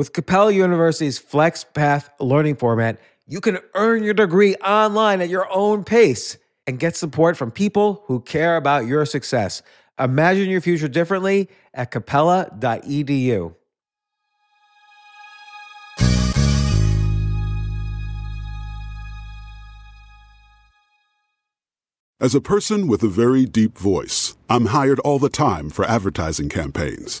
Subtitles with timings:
[0.00, 5.84] With Capella University's FlexPath learning format, you can earn your degree online at your own
[5.84, 9.60] pace and get support from people who care about your success.
[9.98, 13.54] Imagine your future differently at capella.edu.
[22.18, 26.48] As a person with a very deep voice, I'm hired all the time for advertising
[26.48, 27.20] campaigns.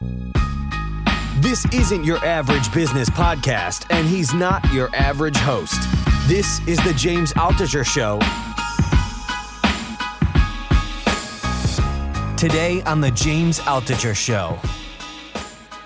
[0.00, 5.80] This isn't your average business podcast, and he's not your average host.
[6.28, 8.18] This is the James Altucher Show.
[12.36, 14.58] Today on the James Altucher Show.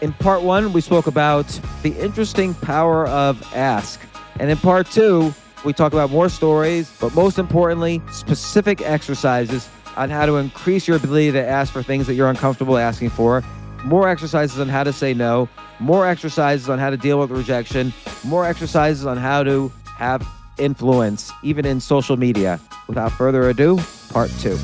[0.01, 1.47] In part one, we spoke about
[1.83, 4.01] the interesting power of ask.
[4.41, 5.33] And in part two,
[5.65, 10.97] we talk about more stories, but most importantly, specific exercises on how to increase your
[10.97, 13.45] ability to ask for things that you're uncomfortable asking for
[13.85, 17.93] more exercises on how to say no, more exercises on how to deal with rejection,
[18.25, 20.27] more exercises on how to have
[20.59, 22.61] influence, even in social media.
[22.89, 23.79] Without further ado,
[24.11, 24.59] part two.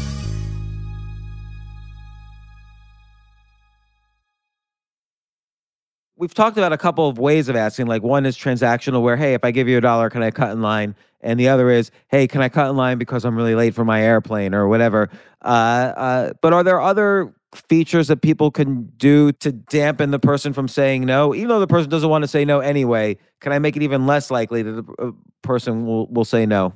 [6.18, 7.86] We've talked about a couple of ways of asking.
[7.86, 10.50] Like one is transactional, where, hey, if I give you a dollar, can I cut
[10.50, 10.94] in line?
[11.20, 13.84] And the other is, hey, can I cut in line because I'm really late for
[13.84, 15.10] my airplane or whatever?
[15.42, 20.52] Uh, uh, but are there other features that people can do to dampen the person
[20.52, 23.16] from saying no, even though the person doesn't want to say no anyway?
[23.40, 25.10] Can I make it even less likely that the uh,
[25.42, 26.74] person will, will say no?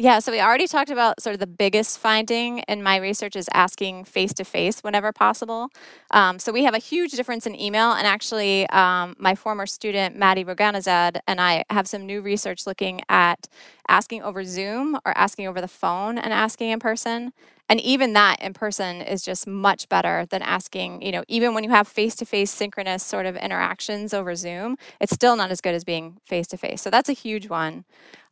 [0.00, 3.48] Yeah, so we already talked about sort of the biggest finding in my research is
[3.52, 5.70] asking face to face whenever possible.
[6.12, 10.16] Um, so we have a huge difference in email, and actually, um, my former student
[10.16, 13.48] Mahdi Roghanizad and I have some new research looking at
[13.88, 17.32] asking over Zoom or asking over the phone and asking in person.
[17.68, 21.64] And even that in person is just much better than asking, you know, even when
[21.64, 25.60] you have face to face synchronous sort of interactions over Zoom, it's still not as
[25.60, 26.80] good as being face to face.
[26.80, 27.84] So that's a huge one.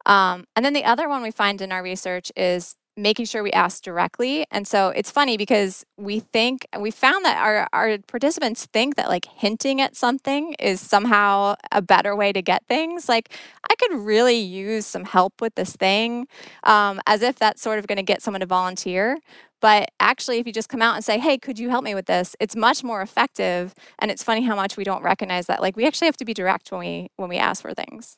[0.06, 3.52] Um, and then the other one we find in our research is making sure we
[3.52, 4.46] ask directly.
[4.50, 9.08] And so it's funny because we think we found that our, our participants think that
[9.08, 13.06] like hinting at something is somehow a better way to get things.
[13.08, 13.34] Like
[13.70, 16.26] I could really use some help with this thing,
[16.64, 19.18] um, as if that's sort of going to get someone to volunteer.
[19.60, 22.06] But actually, if you just come out and say, hey, could you help me with
[22.06, 22.36] this?
[22.40, 23.74] It's much more effective.
[23.98, 25.60] And it's funny how much we don't recognize that.
[25.60, 28.16] Like we actually have to be direct when we when we ask for things.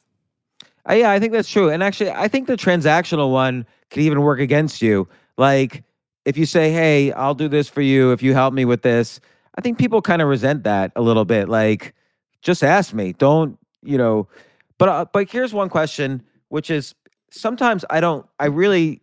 [0.88, 1.70] Uh, yeah, I think that's true.
[1.70, 5.08] And actually, I think the transactional one could even work against you.
[5.36, 5.84] Like,
[6.24, 9.20] if you say, hey, I'll do this for you if you help me with this,
[9.56, 11.48] I think people kind of resent that a little bit.
[11.48, 11.94] Like,
[12.42, 13.12] just ask me.
[13.12, 14.28] Don't, you know.
[14.78, 16.94] But, uh, but here's one question, which is
[17.30, 19.00] sometimes I don't, I really,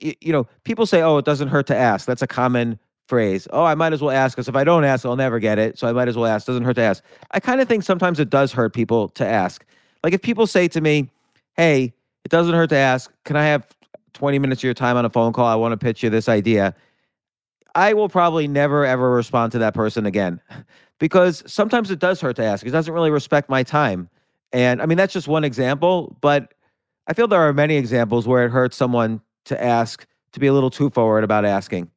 [0.00, 2.06] you know, people say, oh, it doesn't hurt to ask.
[2.06, 3.48] That's a common phrase.
[3.50, 5.78] Oh, I might as well ask because if I don't ask, I'll never get it.
[5.78, 6.46] So I might as well ask.
[6.46, 7.02] Doesn't hurt to ask.
[7.30, 9.64] I kind of think sometimes it does hurt people to ask.
[10.02, 11.10] Like if people say to me,
[11.54, 11.92] "Hey,
[12.24, 13.66] it doesn't hurt to ask, can I have
[14.14, 15.46] 20 minutes of your time on a phone call?
[15.46, 16.74] I want to pitch you this idea."
[17.74, 20.40] I will probably never ever respond to that person again
[20.98, 22.66] because sometimes it does hurt to ask.
[22.66, 24.08] It doesn't really respect my time.
[24.52, 26.52] And I mean, that's just one example, but
[27.06, 30.52] I feel there are many examples where it hurts someone to ask to be a
[30.52, 31.90] little too forward about asking.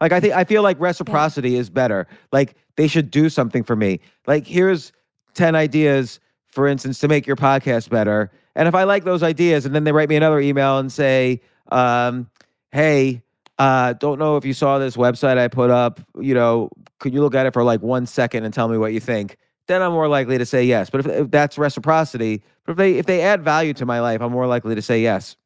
[0.00, 1.60] Like I think I feel like reciprocity yeah.
[1.60, 2.06] is better.
[2.32, 4.00] Like they should do something for me.
[4.26, 4.92] Like here's
[5.34, 6.20] 10 ideas
[6.52, 8.30] for instance, to make your podcast better.
[8.54, 11.40] And if I like those ideas, and then they write me another email and say,
[11.70, 12.28] um,
[12.72, 13.22] "Hey,
[13.58, 16.00] uh, don't know if you saw this website I put up.
[16.18, 18.92] You know, could you look at it for like one second and tell me what
[18.92, 19.36] you think?"
[19.66, 20.90] Then I'm more likely to say yes.
[20.90, 24.20] But if, if that's reciprocity, but if they if they add value to my life,
[24.20, 25.36] I'm more likely to say yes.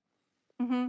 [0.61, 0.87] Mm-hmm.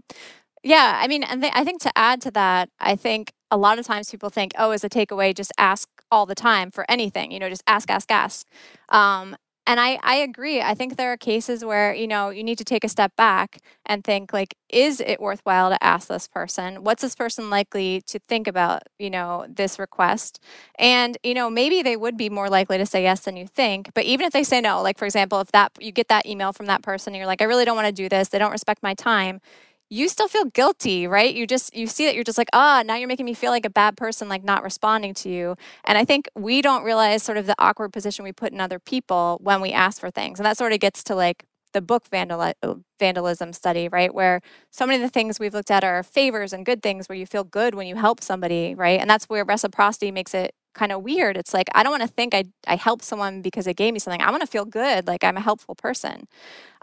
[0.64, 3.78] Yeah, I mean, and th- I think to add to that, I think a lot
[3.78, 7.32] of times people think, oh, as a takeaway, just ask all the time for anything.
[7.32, 8.48] You know, just ask, ask, ask.
[8.90, 9.36] Um,
[9.68, 10.62] and I, I agree.
[10.62, 13.60] I think there are cases where, you know, you need to take a step back
[13.86, 16.84] and think like, is it worthwhile to ask this person?
[16.84, 20.40] What's this person likely to think about, you know, this request?
[20.78, 23.90] And, you know, maybe they would be more likely to say yes than you think.
[23.96, 26.54] But even if they say no, like for example, if that you get that email
[26.54, 28.52] from that person and you're like, I really don't want to do this, they don't
[28.52, 29.42] respect my time,
[29.90, 31.34] you still feel guilty, right?
[31.34, 33.52] You just you see that you're just like, ah, oh, now you're making me feel
[33.52, 35.56] like a bad person, like not responding to you.
[35.86, 38.80] And I think we don't realize sort of the awkward position we put in other
[38.80, 42.08] people when we ask for things, and that sort of gets to like the book
[42.10, 42.54] vandal-
[43.00, 44.14] vandalism study, right?
[44.14, 44.42] Where
[44.72, 47.26] so many of the things we've looked at are favors and good things where you
[47.26, 49.00] feel good when you help somebody, right?
[49.00, 51.38] And that's where reciprocity makes it kind of weird.
[51.38, 54.00] It's like I don't want to think I I helped someone because they gave me
[54.00, 54.22] something.
[54.22, 56.28] I want to feel good, like I'm a helpful person.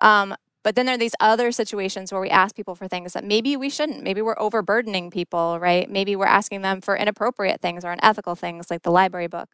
[0.01, 3.25] Um, but then there are these other situations where we ask people for things that
[3.25, 4.03] maybe we shouldn't.
[4.03, 5.91] Maybe we're overburdening people, right?
[5.91, 9.49] Maybe we're asking them for inappropriate things or unethical things like the library book.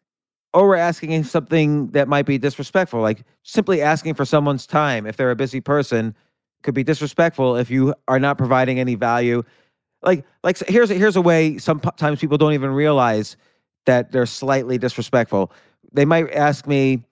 [0.53, 5.17] Or we're asking something that might be disrespectful, like simply asking for someone's time if
[5.17, 6.15] they're a busy person
[6.63, 9.43] could be disrespectful if you are not providing any value.
[10.01, 13.37] Like like here's a, here's a way sometimes people don't even realize
[13.85, 15.51] that they're slightly disrespectful.
[15.91, 17.03] They might ask me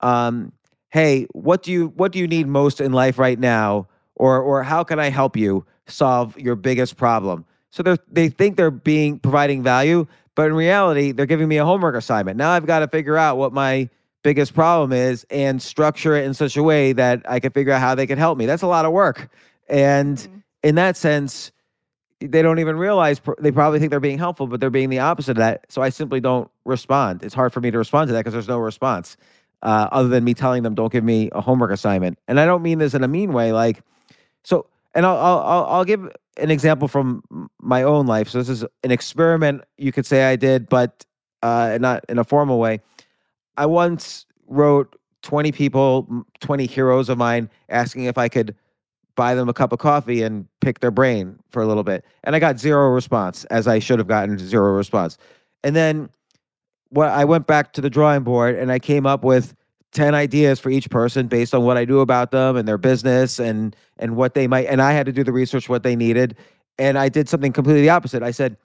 [0.00, 0.52] um
[0.90, 3.88] hey, what do you what do you need most in life right now?
[4.14, 7.44] Or or how can I help you solve your biggest problem?
[7.70, 11.64] So they they think they're being providing value, but in reality, they're giving me a
[11.64, 12.36] homework assignment.
[12.36, 13.88] Now I've got to figure out what my
[14.22, 17.80] biggest problem is and structure it in such a way that I can figure out
[17.80, 18.46] how they can help me.
[18.46, 19.28] That's a lot of work.
[19.68, 20.38] And mm-hmm.
[20.64, 21.52] in that sense,
[22.20, 25.32] they don't even realize they probably think they're being helpful, but they're being the opposite
[25.32, 25.66] of that.
[25.68, 27.22] So I simply don't respond.
[27.22, 29.16] It's hard for me to respond to that because there's no response
[29.62, 32.18] uh, other than me telling them don't give me a homework assignment.
[32.28, 33.52] And I don't mean this in a mean way.
[33.52, 33.82] Like,
[34.44, 38.28] so, and I'll I'll I'll give an example from my own life.
[38.28, 41.04] So this is an experiment you could say I did, but
[41.42, 42.80] uh, not in a formal way.
[43.56, 48.54] I once wrote 20 people, 20 heroes of mine, asking if I could
[49.16, 52.04] buy them a cup of coffee and pick their brain for a little bit.
[52.24, 55.16] And I got zero response, as I should have gotten zero response.
[55.64, 56.10] And then
[56.90, 59.54] what I went back to the drawing board and I came up with
[59.92, 63.38] 10 ideas for each person based on what I knew about them and their business
[63.38, 66.36] and and what they might and I had to do the research what they needed
[66.78, 68.22] and I did something completely opposite.
[68.22, 68.56] I said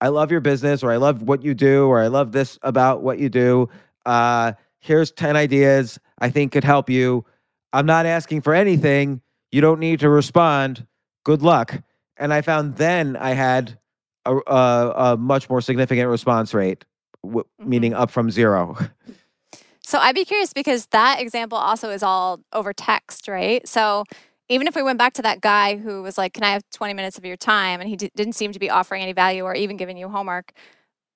[0.00, 3.02] I love your business or I love what you do or I love this about
[3.02, 3.68] what you do.
[4.06, 7.24] Uh here's 10 ideas I think could help you.
[7.72, 9.20] I'm not asking for anything.
[9.52, 10.86] You don't need to respond.
[11.24, 11.82] Good luck.
[12.16, 13.78] And I found then I had
[14.24, 16.84] a, a, a much more significant response rate
[17.22, 17.68] w- mm-hmm.
[17.68, 18.76] meaning up from zero.
[19.82, 23.66] So I'd be curious because that example also is all over text, right?
[23.66, 24.04] So
[24.48, 26.94] even if we went back to that guy who was like, "Can I have 20
[26.94, 29.54] minutes of your time?" and he d- didn't seem to be offering any value or
[29.54, 30.52] even giving you homework,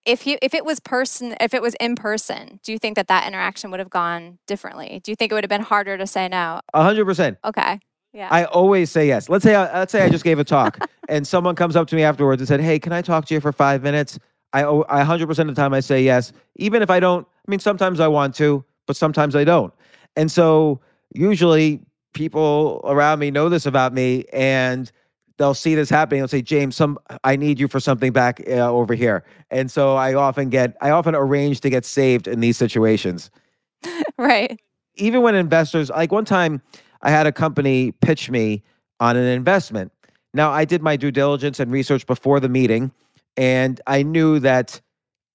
[0.07, 3.09] if he if it was person if it was in person, do you think that
[3.09, 5.01] that interaction would have gone differently?
[5.03, 6.61] Do you think it would have been harder to say no?
[6.73, 7.39] A hundred percent.
[7.45, 7.81] Okay.
[8.13, 8.29] Yeah.
[8.31, 9.29] I always say yes.
[9.29, 10.79] Let's say I, let's say I just gave a talk
[11.09, 13.41] and someone comes up to me afterwards and said, "Hey, can I talk to you
[13.41, 14.19] for five minutes?"
[14.55, 17.27] I, I 100% of the time I say yes, even if I don't.
[17.27, 19.75] I mean, sometimes I want to, but sometimes I don't.
[20.17, 20.81] And so
[21.13, 21.81] usually
[22.13, 24.91] people around me know this about me and
[25.39, 26.21] they'll see this happening.
[26.21, 29.25] They'll say, James, some I need you for something back uh, over here.
[29.51, 33.33] And so I often get, I often arrange to get saved in these situations.
[34.19, 34.61] right.
[34.95, 36.63] Even when investors, like one time
[37.03, 38.63] I had a company pitch me
[39.01, 39.91] on an investment.
[40.33, 42.93] Now I did my due diligence and research before the meeting
[43.37, 44.81] and I knew that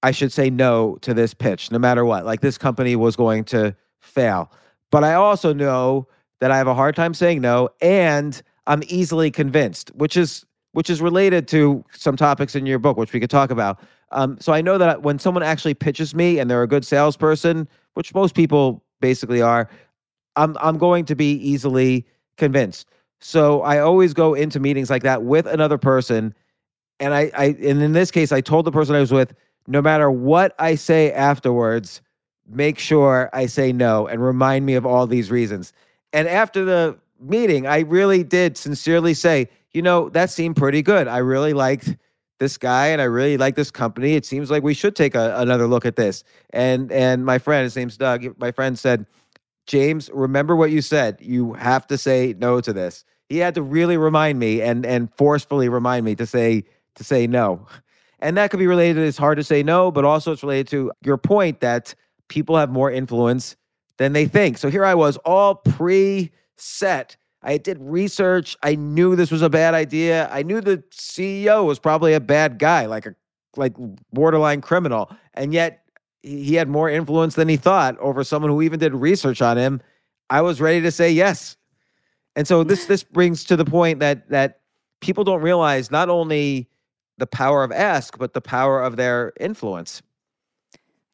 [0.01, 2.25] I should say no to this pitch, no matter what.
[2.25, 4.51] Like this company was going to fail.
[4.91, 6.07] But I also know
[6.39, 10.89] that I have a hard time saying no, and I'm easily convinced, which is which
[10.89, 13.79] is related to some topics in your book, which we could talk about.
[14.11, 17.67] Um, so I know that when someone actually pitches me and they're a good salesperson,
[17.95, 19.69] which most people basically are,
[20.35, 22.05] I'm I'm going to be easily
[22.37, 22.87] convinced.
[23.19, 26.33] So I always go into meetings like that with another person
[26.99, 29.33] and I, I and in this case, I told the person I was with,
[29.67, 32.01] no matter what I say afterwards,
[32.47, 35.73] make sure I say no and remind me of all these reasons.
[36.13, 41.07] And after the meeting, I really did sincerely say, you know, that seemed pretty good.
[41.07, 41.95] I really liked
[42.39, 44.15] this guy and I really like this company.
[44.15, 46.23] It seems like we should take a, another look at this.
[46.51, 49.05] And and my friend, his name's Doug, my friend said,
[49.67, 51.17] James, remember what you said.
[51.21, 53.05] You have to say no to this.
[53.27, 56.63] He had to really remind me and and forcefully remind me to say
[56.99, 57.67] to say no.
[58.19, 60.91] And that could be related, it's hard to say no, but also it's related to
[61.03, 61.95] your point that
[62.27, 63.55] people have more influence
[63.97, 64.57] than they think.
[64.57, 67.17] So here I was, all pre set.
[67.41, 68.57] I did research.
[68.63, 70.29] I knew this was a bad idea.
[70.29, 73.15] I knew the CEO was probably a bad guy, like a
[73.55, 73.73] like
[74.13, 75.09] borderline criminal.
[75.33, 75.85] And yet
[76.21, 79.81] he had more influence than he thought over someone who even did research on him
[80.29, 81.57] I was ready to say yes.
[82.35, 84.59] And so this this brings to the point that that
[85.01, 86.69] people don't realize not only
[87.19, 90.01] the power of ask, but the power of their influence.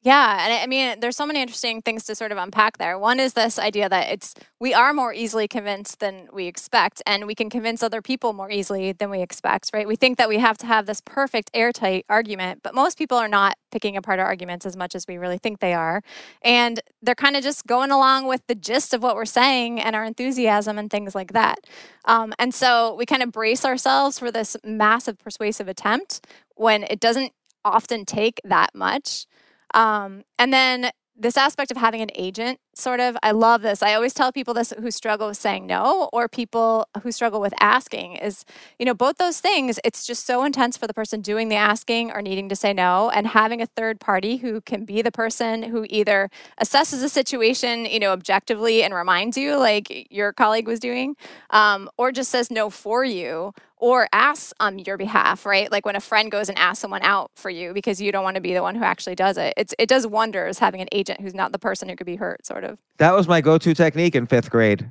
[0.05, 2.99] Yeah, and I mean, there's so many interesting things to sort of unpack there.
[2.99, 7.25] One is this idea that it's we are more easily convinced than we expect, and
[7.25, 9.87] we can convince other people more easily than we expect, right?
[9.87, 13.27] We think that we have to have this perfect airtight argument, but most people are
[13.27, 16.03] not picking apart our arguments as much as we really think they are,
[16.43, 19.95] and they're kind of just going along with the gist of what we're saying and
[19.95, 21.57] our enthusiasm and things like that.
[22.05, 26.99] Um, and so we kind of brace ourselves for this massive persuasive attempt when it
[26.99, 27.33] doesn't
[27.65, 29.25] often take that much.
[29.75, 33.93] Um, and then this aspect of having an agent sort of i love this i
[33.93, 38.15] always tell people this who struggle with saying no or people who struggle with asking
[38.17, 38.43] is
[38.77, 42.11] you know both those things it's just so intense for the person doing the asking
[42.11, 45.63] or needing to say no and having a third party who can be the person
[45.63, 46.29] who either
[46.61, 51.15] assesses a situation you know objectively and reminds you like your colleague was doing
[51.51, 55.71] um, or just says no for you or asks on your behalf, right?
[55.71, 58.35] Like when a friend goes and asks someone out for you because you don't want
[58.35, 59.53] to be the one who actually does it.
[59.57, 62.45] It's it does wonders having an agent who's not the person who could be hurt,
[62.45, 62.64] sort of.
[62.97, 64.87] That was my go-to technique in fifth grade.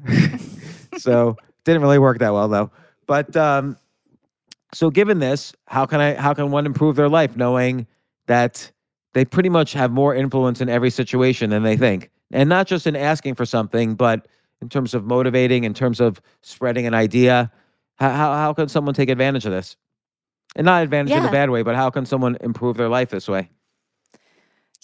[0.98, 2.70] so didn't really work that well though.
[3.06, 3.76] But um,
[4.72, 7.86] so given this, how can I how can one improve their life knowing
[8.26, 8.70] that
[9.12, 12.86] they pretty much have more influence in every situation than they think, and not just
[12.86, 14.26] in asking for something, but
[14.60, 17.50] in terms of motivating, in terms of spreading an idea
[17.96, 19.76] how, how, how can someone take advantage of this?
[20.56, 23.28] And not advantage in a bad way, but how can someone improve their life this
[23.28, 23.50] way?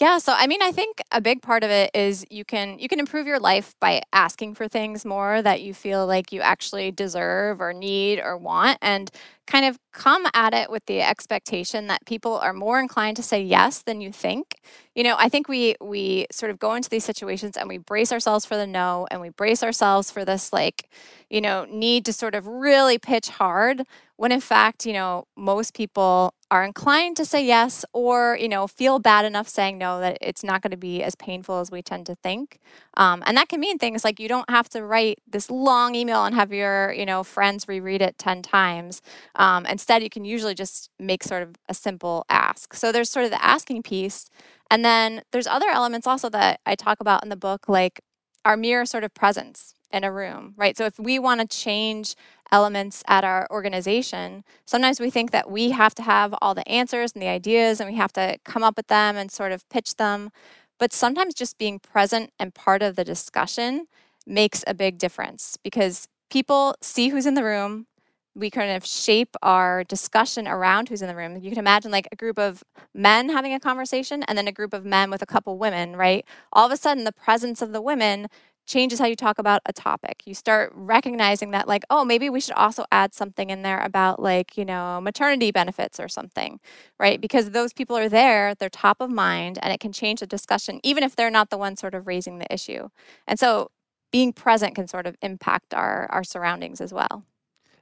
[0.01, 2.89] Yeah, so I mean, I think a big part of it is you can you
[2.89, 6.91] can improve your life by asking for things more that you feel like you actually
[6.91, 9.11] deserve or need or want and
[9.47, 13.43] kind of come at it with the expectation that people are more inclined to say
[13.43, 14.55] yes than you think.
[14.95, 18.11] You know, I think we we sort of go into these situations and we brace
[18.11, 20.89] ourselves for the no and we brace ourselves for this like,
[21.29, 23.83] you know, need to sort of really pitch hard
[24.17, 28.67] when in fact, you know, most people are inclined to say yes or, you know,
[28.67, 31.81] feel bad enough saying no that it's not going to be as painful as we
[31.83, 32.59] tend to think.
[32.95, 36.25] Um, and that can mean things like you don't have to write this long email
[36.25, 39.01] and have your, you know, friends reread it 10 times.
[39.37, 42.75] Um, instead, you can usually just make sort of a simple ask.
[42.75, 44.29] So there's sort of the asking piece.
[44.71, 48.01] And then there's other elements also that I talk about in the book, like
[48.45, 50.77] our mere sort of presence in a room, right?
[50.77, 52.15] So if we want to change
[52.53, 57.13] elements at our organization, sometimes we think that we have to have all the answers
[57.13, 59.97] and the ideas and we have to come up with them and sort of pitch
[59.97, 60.31] them.
[60.79, 63.87] But sometimes just being present and part of the discussion
[64.27, 67.87] makes a big difference because people see who's in the room.
[68.35, 71.37] We kind of shape our discussion around who's in the room.
[71.37, 72.63] You can imagine like a group of
[72.95, 76.25] men having a conversation and then a group of men with a couple women, right?
[76.53, 78.29] All of a sudden, the presence of the women
[78.71, 80.23] changes how you talk about a topic.
[80.25, 84.23] You start recognizing that, like, oh, maybe we should also add something in there about,
[84.23, 86.61] like, you know, maternity benefits or something,
[86.99, 87.21] right?
[87.21, 90.81] Because those people are there, they're top of mind, and it can change the discussion,
[90.85, 92.89] even if they're not the one sort of raising the issue.
[93.27, 93.71] And so
[94.13, 97.25] being present can sort of impact our, our surroundings as well.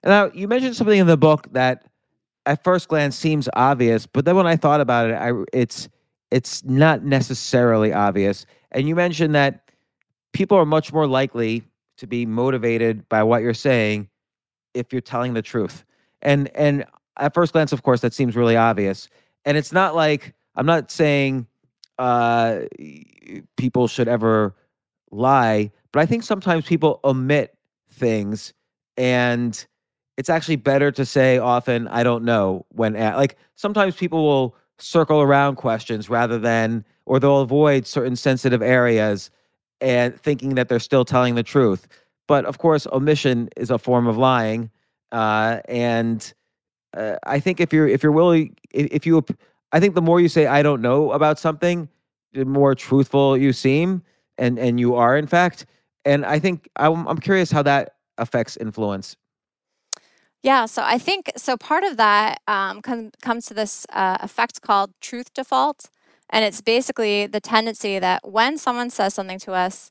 [0.02, 1.84] Now, you mentioned something in the book that
[2.46, 5.88] at first glance seems obvious, but then when I thought about it, I, it's
[6.30, 8.46] it's not necessarily obvious.
[8.70, 9.67] And you mentioned that
[10.32, 11.64] people are much more likely
[11.98, 14.08] to be motivated by what you're saying
[14.74, 15.84] if you're telling the truth.
[16.22, 16.84] And and
[17.16, 19.08] at first glance, of course, that seems really obvious.
[19.44, 21.46] And it's not like I'm not saying
[21.98, 22.60] uh,
[23.56, 24.54] people should ever
[25.10, 27.56] lie, but I think sometimes people omit
[27.90, 28.52] things,
[28.96, 29.66] and
[30.16, 34.56] it's actually better to say often I don't know when at, like sometimes people will
[34.78, 39.30] circle around questions rather than or they'll avoid certain sensitive areas
[39.80, 41.86] and thinking that they're still telling the truth.
[42.26, 44.70] But of course, omission is a form of lying.
[45.12, 46.32] Uh, and
[46.96, 49.24] uh, I think if you're if you're willing, if you,
[49.72, 51.88] I think the more you say I don't know about something,
[52.32, 54.02] the more truthful you seem,
[54.36, 55.66] and and you are in fact.
[56.04, 59.16] And I think I'm, I'm curious how that affects influence.
[60.42, 61.56] Yeah, so I think so.
[61.56, 65.90] Part of that um, com- comes to this uh, effect called truth default,
[66.30, 69.90] and it's basically the tendency that when someone says something to us,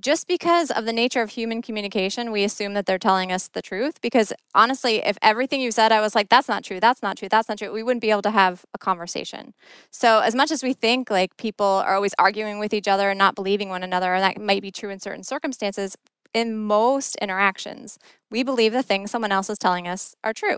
[0.00, 3.60] just because of the nature of human communication, we assume that they're telling us the
[3.60, 4.00] truth.
[4.00, 7.28] Because honestly, if everything you said, I was like, that's not true, that's not true,
[7.28, 9.52] that's not true, we wouldn't be able to have a conversation.
[9.90, 13.18] So, as much as we think like people are always arguing with each other and
[13.18, 15.96] not believing one another, and that might be true in certain circumstances,
[16.34, 17.98] in most interactions,
[18.30, 20.56] we believe the things someone else is telling us are true.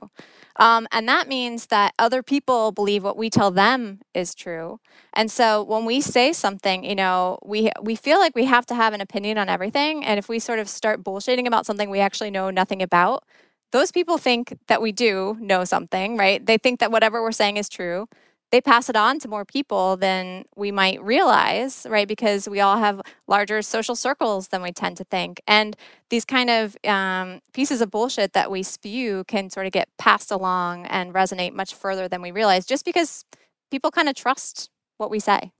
[0.56, 4.80] Um, and that means that other people believe what we tell them is true.
[5.12, 8.74] And so when we say something, you know, we we feel like we have to
[8.74, 10.04] have an opinion on everything.
[10.04, 13.24] And if we sort of start bullshitting about something we actually know nothing about,
[13.72, 16.44] those people think that we do know something, right?
[16.44, 18.08] They think that whatever we're saying is true
[18.52, 22.06] they pass it on to more people than we might realize, right?
[22.06, 25.40] Because we all have larger social circles than we tend to think.
[25.48, 25.76] And
[26.10, 30.30] these kind of um, pieces of bullshit that we spew can sort of get passed
[30.30, 33.24] along and resonate much further than we realize just because
[33.70, 35.50] people kind of trust what we say.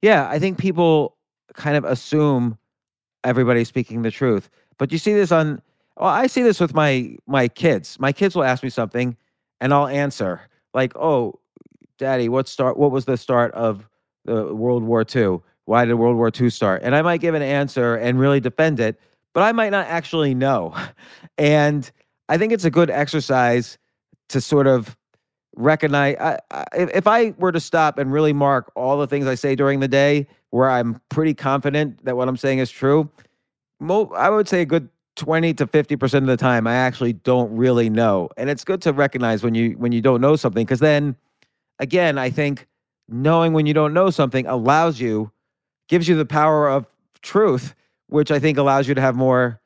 [0.00, 1.16] Yeah, I think people
[1.54, 2.58] kind of assume
[3.22, 4.50] everybody's speaking the truth.
[4.78, 5.62] But you see this on
[5.96, 8.00] well, I see this with my my kids.
[8.00, 9.16] My kids will ask me something
[9.60, 10.40] and I'll answer
[10.74, 11.38] like, "Oh,
[11.98, 12.76] Daddy, what start?
[12.76, 13.88] What was the start of
[14.24, 15.40] the World War II?
[15.64, 16.82] Why did World War II start?
[16.82, 18.98] And I might give an answer and really defend it,
[19.32, 20.74] but I might not actually know.
[21.38, 21.90] And
[22.28, 23.78] I think it's a good exercise
[24.28, 24.96] to sort of
[25.56, 26.16] recognize.
[26.20, 29.56] I, I, if I were to stop and really mark all the things I say
[29.56, 33.10] during the day, where I'm pretty confident that what I'm saying is true,
[33.80, 37.54] mo- I would say a good 20 to 50% of the time I actually don't
[37.56, 38.28] really know.
[38.36, 41.16] And it's good to recognize when you when you don't know something cuz then
[41.78, 42.66] again, I think
[43.08, 45.30] knowing when you don't know something allows you,
[45.88, 46.86] gives you the power of
[47.22, 47.74] truth,
[48.08, 49.60] which I think allows you to have more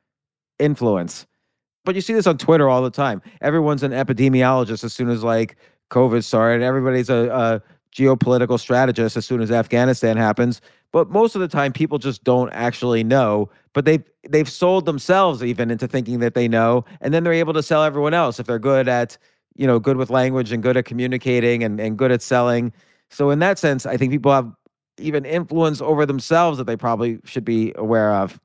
[0.59, 1.25] influence.
[1.85, 3.21] But you see this on Twitter all the time.
[3.41, 5.55] Everyone's an epidemiologist as soon as like
[5.89, 6.63] COVID started.
[6.63, 7.61] Everybody's a, a
[7.95, 10.61] geopolitical strategist as soon as Afghanistan happens.
[10.91, 13.49] But most of the time, people just don't actually know.
[13.73, 17.53] But they've they've sold themselves even into thinking that they know, and then they're able
[17.53, 19.17] to sell everyone else if they're good at
[19.57, 22.71] you know, good with language and good at communicating and, and good at selling.
[23.09, 24.51] So in that sense, I think people have
[24.99, 28.39] even influence over themselves that they probably should be aware of.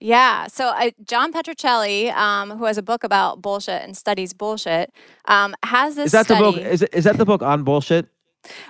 [0.00, 0.46] Yeah.
[0.46, 4.92] So uh, John Petrocelli, um, who has a book about bullshit and studies bullshit,
[5.26, 6.06] um, has this.
[6.06, 6.44] Is that study.
[6.44, 6.60] the book?
[6.60, 8.08] Is, is that the book on bullshit?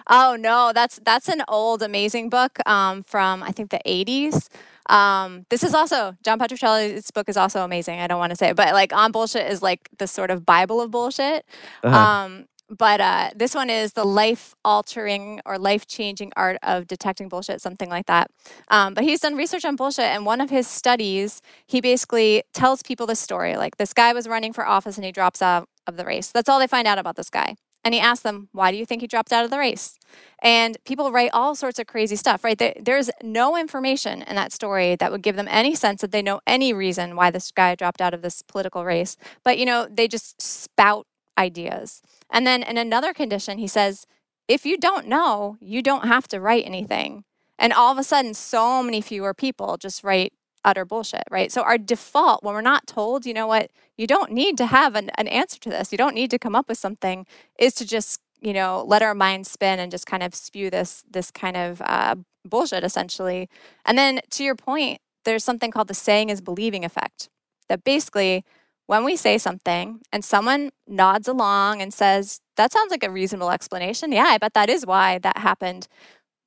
[0.09, 4.49] Oh no, that's that's an old amazing book um, from I think the 80s.
[4.89, 8.01] Um, this is also John Petrocelli's book is also amazing.
[8.01, 10.45] I don't want to say it, but like on bullshit is like the sort of
[10.45, 11.45] Bible of bullshit.
[11.83, 11.97] Uh-huh.
[11.97, 17.29] Um, but uh, this one is the life altering or life changing art of detecting
[17.29, 18.31] bullshit, something like that.
[18.69, 22.83] Um, but he's done research on bullshit, and one of his studies, he basically tells
[22.83, 23.57] people the story.
[23.57, 26.29] Like this guy was running for office and he drops out of the race.
[26.29, 28.85] That's all they find out about this guy and he asked them, Why do you
[28.85, 29.99] think he dropped out of the race?
[30.43, 32.61] And people write all sorts of crazy stuff, right?
[32.81, 36.41] There's no information in that story that would give them any sense that they know
[36.47, 39.17] any reason why this guy dropped out of this political race.
[39.45, 41.07] But, you know, they just spout
[41.39, 42.03] ideas.
[42.31, 44.07] And then in another condition, he says,
[44.49, 47.25] If you don't know, you don't have to write anything.
[47.59, 50.33] And all of a sudden, so many fewer people just write
[50.65, 51.51] utter bullshit, right?
[51.53, 54.95] So our default when we're not told, you know what, you don't need to have
[54.95, 57.27] an, an answer to this, you don't need to come up with something,
[57.59, 61.05] is to just you know let our minds spin and just kind of spew this
[61.11, 63.49] this kind of uh, bullshit essentially.
[63.85, 67.29] And then to your point, there's something called the saying is believing effect.
[67.69, 68.45] That basically
[68.91, 73.53] when we say something and someone nods along and says, that sounds like a reasonable
[73.53, 74.11] explanation.
[74.11, 75.87] Yeah, I bet that is why that happened.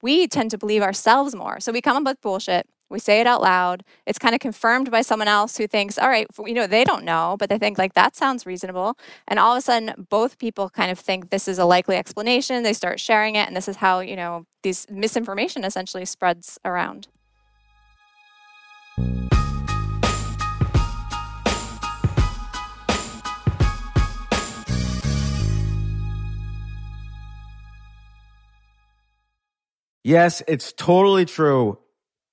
[0.02, 1.62] We tend to believe ourselves more.
[1.62, 3.84] So we come up with bullshit we say it out loud.
[4.06, 7.04] It's kind of confirmed by someone else who thinks, all right, you know, they don't
[7.04, 8.98] know, but they think like that sounds reasonable.
[9.28, 12.62] And all of a sudden, both people kind of think this is a likely explanation.
[12.62, 17.08] They start sharing it, and this is how, you know, these misinformation essentially spreads around.
[30.06, 31.80] Yes, it's totally true.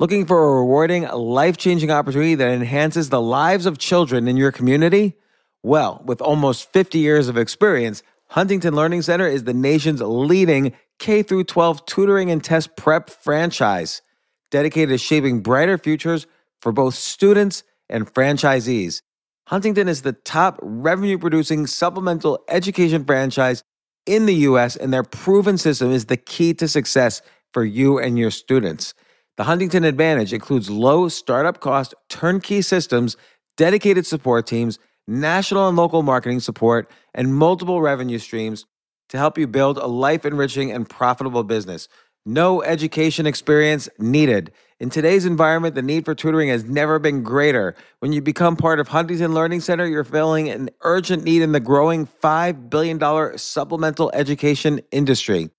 [0.00, 4.50] Looking for a rewarding, life changing opportunity that enhances the lives of children in your
[4.50, 5.14] community?
[5.62, 11.22] Well, with almost 50 years of experience, Huntington Learning Center is the nation's leading K
[11.22, 14.02] 12 tutoring and test prep franchise,
[14.50, 16.26] dedicated to shaping brighter futures
[16.60, 19.00] for both students and franchisees.
[19.46, 23.62] Huntington is the top revenue producing supplemental education franchise
[24.06, 28.18] in the US, and their proven system is the key to success for you and
[28.18, 28.92] your students.
[29.36, 33.16] The Huntington Advantage includes low startup cost turnkey systems,
[33.56, 38.64] dedicated support teams, national and local marketing support, and multiple revenue streams
[39.08, 41.88] to help you build a life enriching and profitable business.
[42.24, 44.52] No education experience needed.
[44.78, 47.74] In today's environment, the need for tutoring has never been greater.
[47.98, 51.60] When you become part of Huntington Learning Center, you're filling an urgent need in the
[51.60, 55.50] growing $5 billion supplemental education industry.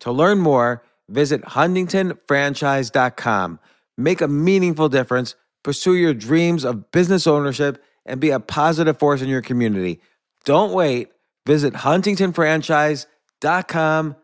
[0.00, 3.58] To learn more, visit huntingtonfranchise.com.
[3.96, 9.22] Make a meaningful difference, pursue your dreams of business ownership, and be a positive force
[9.22, 10.00] in your community.
[10.44, 11.10] Don't wait.
[11.46, 14.16] Visit huntingtonfranchise.com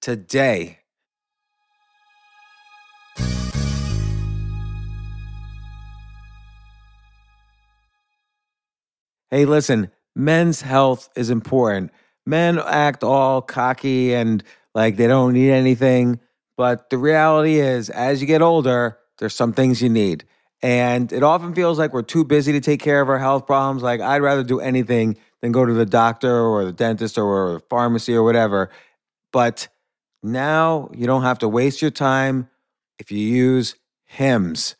[0.00, 0.78] today.
[9.30, 11.90] Hey, listen, men's health is important.
[12.26, 16.20] Men act all cocky and like they don't need anything.
[16.56, 20.24] But the reality is, as you get older, there's some things you need.
[20.62, 23.82] And it often feels like we're too busy to take care of our health problems.
[23.82, 27.60] Like, I'd rather do anything than go to the doctor or the dentist or the
[27.68, 28.70] pharmacy or whatever.
[29.32, 29.68] But
[30.22, 32.48] now you don't have to waste your time
[32.98, 34.76] if you use HIMS.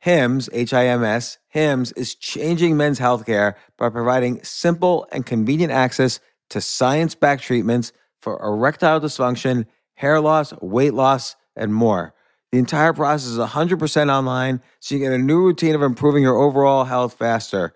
[0.00, 5.72] HIMS, H I M S, HIMS is changing men's healthcare by providing simple and convenient
[5.72, 12.14] access to science backed treatments for erectile dysfunction, hair loss, weight loss, and more.
[12.52, 16.36] The entire process is 100% online, so you get a new routine of improving your
[16.36, 17.72] overall health faster.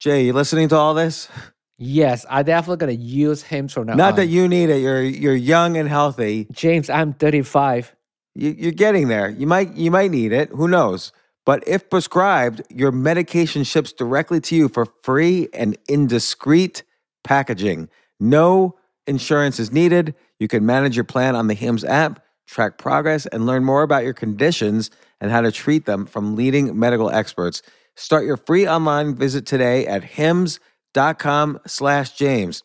[0.00, 1.28] Jay, you listening to all this?
[1.76, 4.16] Yes, I definitely gonna use him from now Not on.
[4.16, 4.78] that you need it.
[4.82, 6.48] You're you're young and healthy.
[6.50, 7.94] James, I'm 35.
[8.34, 9.28] You, you're getting there.
[9.28, 10.48] You might you might need it.
[10.50, 11.12] Who knows?
[11.46, 16.82] But if prescribed, your medication ships directly to you for free and in discreet
[17.22, 17.88] packaging.
[18.18, 18.76] No
[19.08, 20.14] insurance is needed.
[20.38, 24.04] You can manage your plan on the HIMS app, track progress, and learn more about
[24.04, 24.90] your conditions
[25.20, 27.62] and how to treat them from leading medical experts.
[27.96, 32.62] Start your free online visit today at hims.com slash James.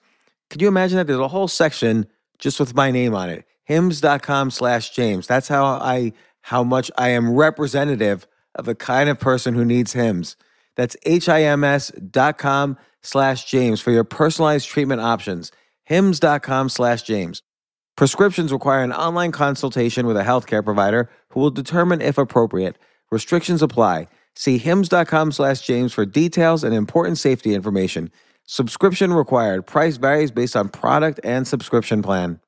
[0.49, 2.05] Could you imagine that there's a whole section
[2.37, 3.45] just with my name on it?
[3.63, 5.25] Hims.com slash James.
[5.25, 9.93] That's how I how much I am representative of the kind of person who needs
[9.93, 10.35] hims.
[10.75, 15.51] That's H-I-M-S dot com slash James for your personalized treatment options.
[15.93, 17.43] Hims.com slash James.
[17.95, 22.79] Prescriptions require an online consultation with a healthcare provider who will determine if appropriate.
[23.11, 24.07] Restrictions apply.
[24.33, 28.09] See hims.com slash James for details and important safety information.
[28.47, 29.67] Subscription required.
[29.67, 32.39] Price varies based on product and subscription plan.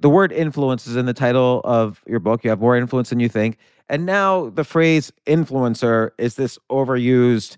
[0.00, 2.44] The word influence is in the title of your book.
[2.44, 3.58] You have more influence than you think.
[3.88, 7.56] And now the phrase influencer is this overused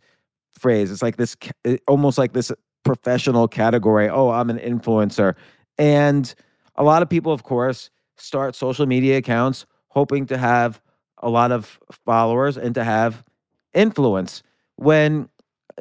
[0.53, 0.90] phrase.
[0.90, 2.53] It's like this, eh, almost like this
[2.85, 4.09] professional category.
[4.09, 5.35] Oh, I'm an influencer.
[5.79, 6.33] And
[6.77, 10.81] a lot of people, of course, start social media accounts hoping to have
[11.18, 13.24] a lot of followers and to have
[13.74, 14.42] influence.
[14.77, 15.29] When,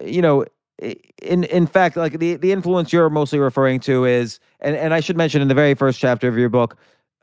[0.04, 0.46] you know,
[0.80, 5.00] in in fact, like the the influence you're mostly referring to is, and and I
[5.00, 6.78] should mention in the very first chapter of your book,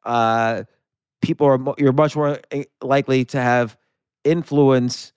[0.05, 0.65] uh,
[1.23, 3.77] people are you're much more eh, likely to have
[4.25, 5.13] influence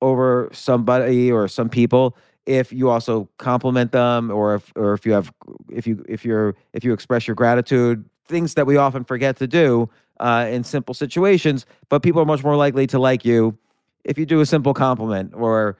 [0.00, 5.12] over somebody or some people if you also compliment them or if or if you
[5.12, 5.32] have
[5.70, 9.46] if you if you're if you express your gratitude things that we often forget to
[9.46, 9.88] do
[10.20, 13.56] uh, in simple situations, but people are much more likely to like you
[14.04, 15.76] if you do a simple compliment or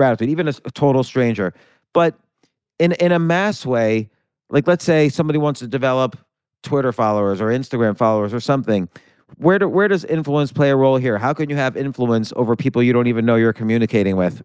[0.00, 1.52] gratitude, even a total stranger.
[1.92, 2.14] But
[2.78, 4.08] in in a mass way,
[4.48, 6.16] like let's say somebody wants to develop
[6.62, 8.88] Twitter followers or Instagram followers or something.
[9.36, 11.18] Where do, where does influence play a role here?
[11.18, 14.42] How can you have influence over people you don't even know you're communicating with?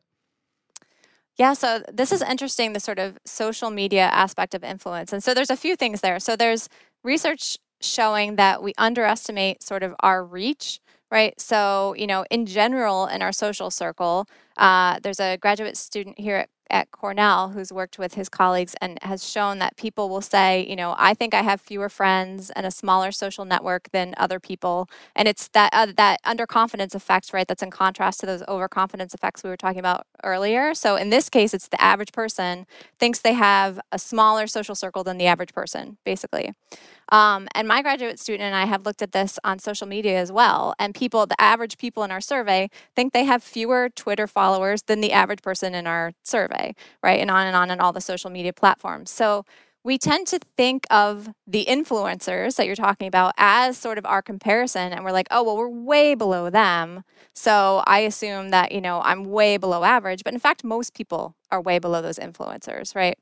[1.37, 5.11] Yeah, so this is interesting, the sort of social media aspect of influence.
[5.11, 6.19] And so there's a few things there.
[6.19, 6.69] So there's
[7.03, 10.79] research showing that we underestimate sort of our reach,
[11.11, 11.39] right?
[11.39, 16.37] So, you know, in general, in our social circle, uh, there's a graduate student here
[16.37, 20.65] at at Cornell who's worked with his colleagues and has shown that people will say,
[20.67, 24.39] you know, I think I have fewer friends and a smaller social network than other
[24.39, 27.47] people, and it's that uh, that underconfidence effect, right?
[27.47, 30.73] That's in contrast to those overconfidence effects we were talking about earlier.
[30.73, 32.65] So in this case, it's the average person
[32.99, 36.54] thinks they have a smaller social circle than the average person, basically.
[37.10, 40.32] Um, and my graduate student and I have looked at this on social media as
[40.32, 40.73] well.
[40.80, 45.01] And people, the average people in our survey, think they have fewer Twitter followers than
[45.01, 46.54] the average person in our survey,
[47.03, 47.19] right?
[47.19, 49.11] And on and on and all the social media platforms.
[49.11, 49.45] So
[49.83, 54.23] we tend to think of the influencers that you're talking about as sort of our
[54.23, 54.91] comparison.
[54.91, 57.03] And we're like, oh, well, we're way below them.
[57.33, 60.23] So I assume that, you know, I'm way below average.
[60.23, 63.17] But in fact, most people are way below those influencers, right?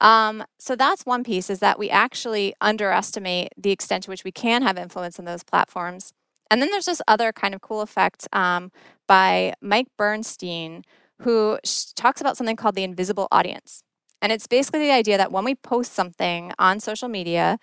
[0.00, 4.32] Um, so that's one piece is that we actually underestimate the extent to which we
[4.32, 6.12] can have influence in those platforms.
[6.50, 8.70] And then there's this other kind of cool effect um,
[9.06, 10.84] by Mike Bernstein,
[11.22, 11.58] who
[11.94, 13.82] talks about something called the invisible audience.
[14.20, 17.58] And it's basically the idea that when we post something on social media,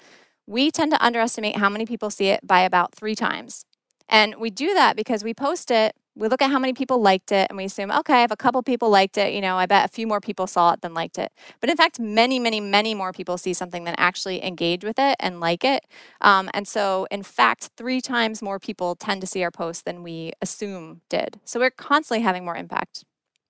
[0.47, 3.65] we tend to underestimate how many people see it by about three times.
[4.09, 7.31] And we do that because we post it, we look at how many people liked
[7.31, 9.85] it, and we assume, okay, if a couple people liked it, you know, I bet
[9.85, 11.31] a few more people saw it than liked it.
[11.61, 15.15] But in fact, many, many, many more people see something than actually engage with it
[15.21, 15.85] and like it.
[16.19, 20.03] Um, and so, in fact, three times more people tend to see our posts than
[20.03, 21.39] we assume did.
[21.45, 23.05] So we're constantly having more impact.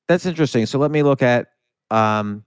[0.08, 0.66] That's interesting.
[0.66, 1.52] So let me look at
[1.90, 2.44] um,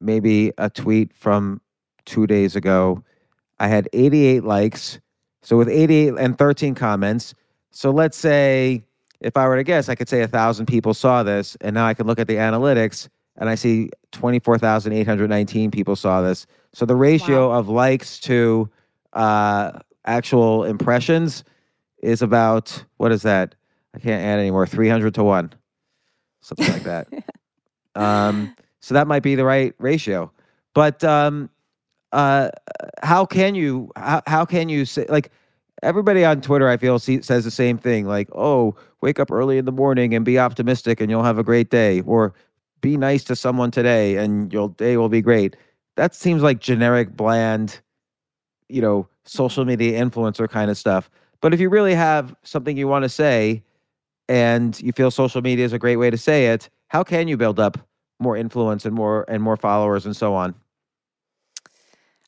[0.00, 1.60] maybe a tweet from
[2.04, 3.02] two days ago.
[3.58, 5.00] I had 88 likes.
[5.42, 7.34] So with 88 and 13 comments.
[7.70, 8.84] So let's say,
[9.20, 11.86] if I were to guess, I could say a thousand people saw this, and now
[11.86, 16.46] I can look at the analytics and I see 24,819 people saw this.
[16.74, 18.68] So the ratio of likes to
[19.12, 21.44] uh, actual impressions
[22.02, 23.54] is about what is that?
[23.94, 24.66] I can't add anymore.
[24.66, 25.52] 300 to one,
[26.42, 27.08] something like that.
[27.94, 30.30] um, so that might be the right ratio.
[30.74, 31.48] But um,
[32.12, 32.50] uh,
[33.02, 35.30] how can you how, how can you say like
[35.82, 39.58] everybody on Twitter I feel see, says the same thing like oh wake up early
[39.58, 42.34] in the morning and be optimistic and you'll have a great day or
[42.80, 45.56] be nice to someone today and your day will be great.
[45.96, 47.80] That seems like generic bland
[48.68, 51.10] you know social media influencer kind of stuff.
[51.40, 53.62] But if you really have something you want to say
[54.32, 57.36] and you feel social media is a great way to say it, how can you
[57.36, 57.76] build up
[58.18, 60.54] more influence and more and more followers and so on?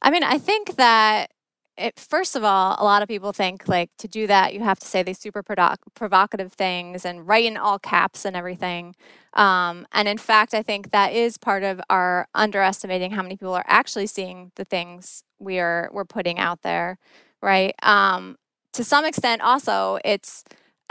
[0.03, 1.31] I mean, I think that
[1.79, 4.79] it, first of all, a lot of people think like to do that, you have
[4.81, 8.95] to say these super provoc- provocative things and write in all caps and everything.
[9.33, 13.55] Um, and in fact, I think that is part of our underestimating how many people
[13.55, 16.99] are actually seeing the things we are we're putting out there,
[17.41, 17.75] right?
[17.83, 18.37] Um,
[18.75, 20.45] to some extent, also, it's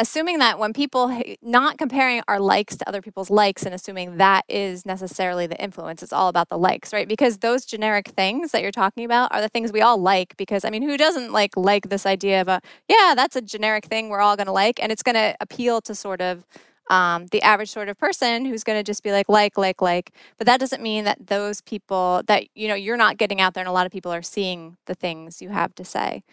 [0.04, 4.44] assuming that when people not comparing our likes to other people's likes and assuming that
[4.50, 7.08] is necessarily the influence it's all about the likes right?
[7.08, 10.66] Because those generic things that you're talking about are the things we all like because
[10.66, 14.10] i mean who doesn't like like this idea of a yeah that's a generic thing
[14.10, 16.46] we're all going to like and it's going to appeal to sort of
[16.89, 20.12] um, the average sort of person who's going to just be like like like like.
[20.38, 23.62] But that doesn't mean that those people that you know you're not getting out there
[23.62, 26.24] and a lot of people are seeing the things you have to say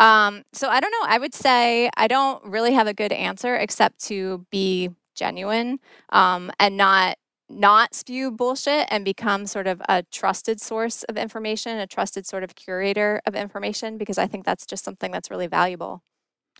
[0.00, 1.06] um, so I don't know.
[1.06, 5.78] I would say I don't really have a good answer except to be genuine
[6.10, 11.78] um, and not not spew bullshit and become sort of a trusted source of information,
[11.78, 15.48] a trusted sort of curator of information, because I think that's just something that's really
[15.48, 16.02] valuable.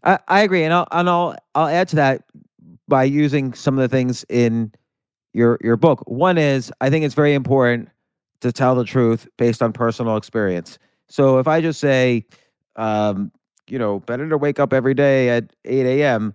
[0.04, 2.24] I, I agree, and I'll and I'll I'll add to that
[2.88, 4.72] by using some of the things in
[5.32, 6.02] your your book.
[6.06, 7.88] One is I think it's very important
[8.40, 10.78] to tell the truth based on personal experience.
[11.08, 12.24] So if I just say,
[12.76, 13.32] um,
[13.68, 16.34] you know, better to wake up every day at 8 a.m.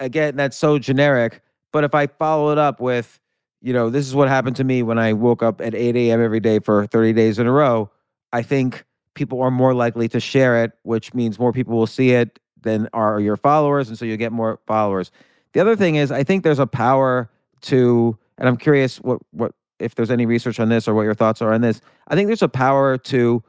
[0.00, 1.42] Again, that's so generic.
[1.72, 3.18] But if I follow it up with,
[3.60, 6.22] you know, this is what happened to me when I woke up at 8 a.m.
[6.22, 7.90] every day for 30 days in a row,
[8.32, 12.12] I think people are more likely to share it, which means more people will see
[12.12, 13.88] it than are your followers.
[13.88, 15.10] And so you get more followers.
[15.52, 17.30] The other thing is, I think there's a power
[17.62, 21.14] to, and I'm curious what, what, if there's any research on this or what your
[21.14, 21.80] thoughts are on this.
[22.08, 23.42] I think there's a power to,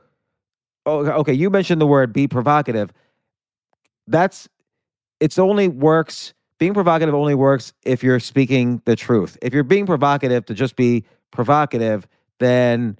[0.87, 2.91] oh, okay, you mentioned the word be provocative.
[4.07, 4.47] that's
[5.19, 9.37] it's only works being provocative only works if you're speaking the truth.
[9.41, 12.07] If you're being provocative to just be provocative,
[12.39, 12.97] then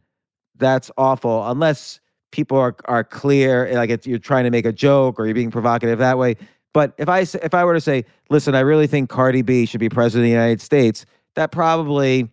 [0.58, 2.00] that's awful unless
[2.32, 6.00] people are are clear like you're trying to make a joke or you're being provocative
[6.00, 6.36] that way.
[6.74, 9.80] But if I if I were to say, listen, I really think Cardi B should
[9.80, 12.30] be president of the United States, that probably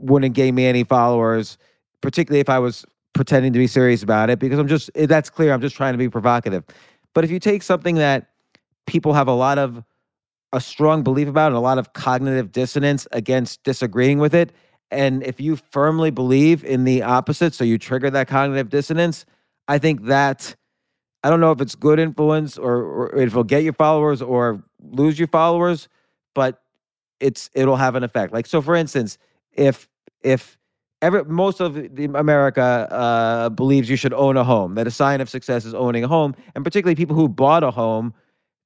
[0.00, 1.58] wouldn't gain me any followers,
[2.00, 5.30] particularly if I was pretending to be serious about it, because I'm just eh, that's
[5.30, 5.52] clear.
[5.52, 6.64] I'm just trying to be provocative.
[7.14, 8.30] But if you take something that
[8.86, 9.84] people have a lot of
[10.52, 14.52] a strong belief about and a lot of cognitive dissonance against disagreeing with it,
[14.90, 19.24] and if you firmly believe in the opposite, so you trigger that cognitive dissonance,
[19.66, 20.54] I think that
[21.24, 24.62] I don't know if it's good influence or, or if it'll get you followers or
[24.80, 25.88] lose your followers,
[26.34, 26.62] but
[27.20, 28.32] it's it'll have an effect.
[28.32, 29.16] Like so, for instance,
[29.52, 29.88] if
[30.22, 30.58] if
[31.02, 31.76] every most of
[32.14, 36.04] America uh, believes you should own a home, that a sign of success is owning
[36.04, 38.14] a home, and particularly people who bought a home,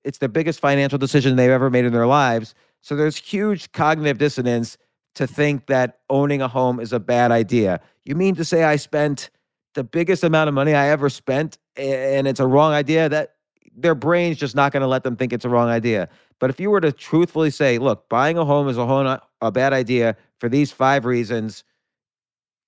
[0.05, 2.55] it's the biggest financial decision they've ever made in their lives.
[2.83, 4.79] So there's huge cognitive dissonance
[5.17, 7.81] to think that owning a home is a bad idea.
[8.05, 9.31] You mean to say I spent
[9.75, 13.09] the biggest amount of money I ever spent and it's a wrong idea?
[13.09, 13.35] That
[13.75, 16.09] their brain's just not going to let them think it's a wrong idea.
[16.39, 19.53] But if you were to truthfully say, look, buying a home is a home, a
[19.53, 21.65] bad idea for these five reasons,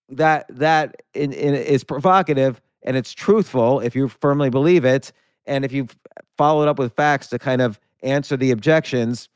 [0.08, 5.12] that that in, in, is provocative and it's truthful if you firmly believe it,
[5.46, 5.88] and if you
[6.36, 9.28] follow it up with facts to kind of answer the objections,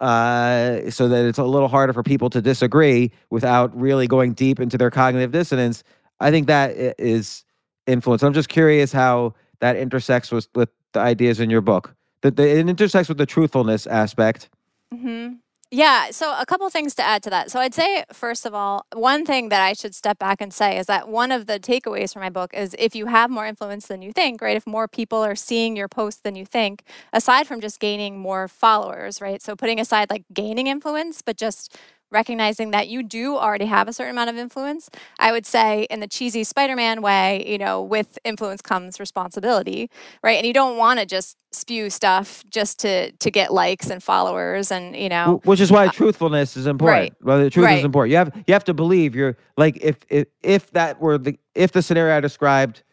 [0.00, 4.60] uh, so that it's a little harder for people to disagree without really going deep
[4.60, 5.82] into their cognitive dissonance.
[6.20, 7.44] I think that is
[7.86, 8.22] influence.
[8.22, 11.94] I'm just curious how that intersects with, with the ideas in your book.
[12.22, 14.50] That it intersects with the truthfulness aspect.
[14.92, 15.34] Mm-hmm.
[15.72, 17.48] Yeah, so a couple things to add to that.
[17.52, 20.76] So I'd say, first of all, one thing that I should step back and say
[20.76, 23.86] is that one of the takeaways from my book is if you have more influence
[23.86, 24.56] than you think, right?
[24.56, 28.48] If more people are seeing your posts than you think, aside from just gaining more
[28.48, 29.40] followers, right?
[29.40, 31.76] So putting aside like gaining influence, but just
[32.10, 34.90] recognizing that you do already have a certain amount of influence.
[35.18, 39.90] I would say, in the cheesy Spider Man way, you know, with influence comes responsibility,
[40.22, 40.36] right?
[40.36, 44.70] And you don't want to just spew stuff just to to get likes and followers
[44.70, 47.14] and you know which is why uh, truthfulness is important right.
[47.22, 47.78] well the truth right.
[47.78, 51.18] is important you have you have to believe you're like if if if that were
[51.18, 52.84] the if the scenario i described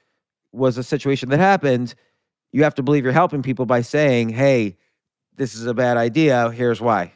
[0.52, 1.94] was a situation that happened
[2.52, 4.76] you have to believe you're helping people by saying hey
[5.36, 7.12] this is a bad idea here's why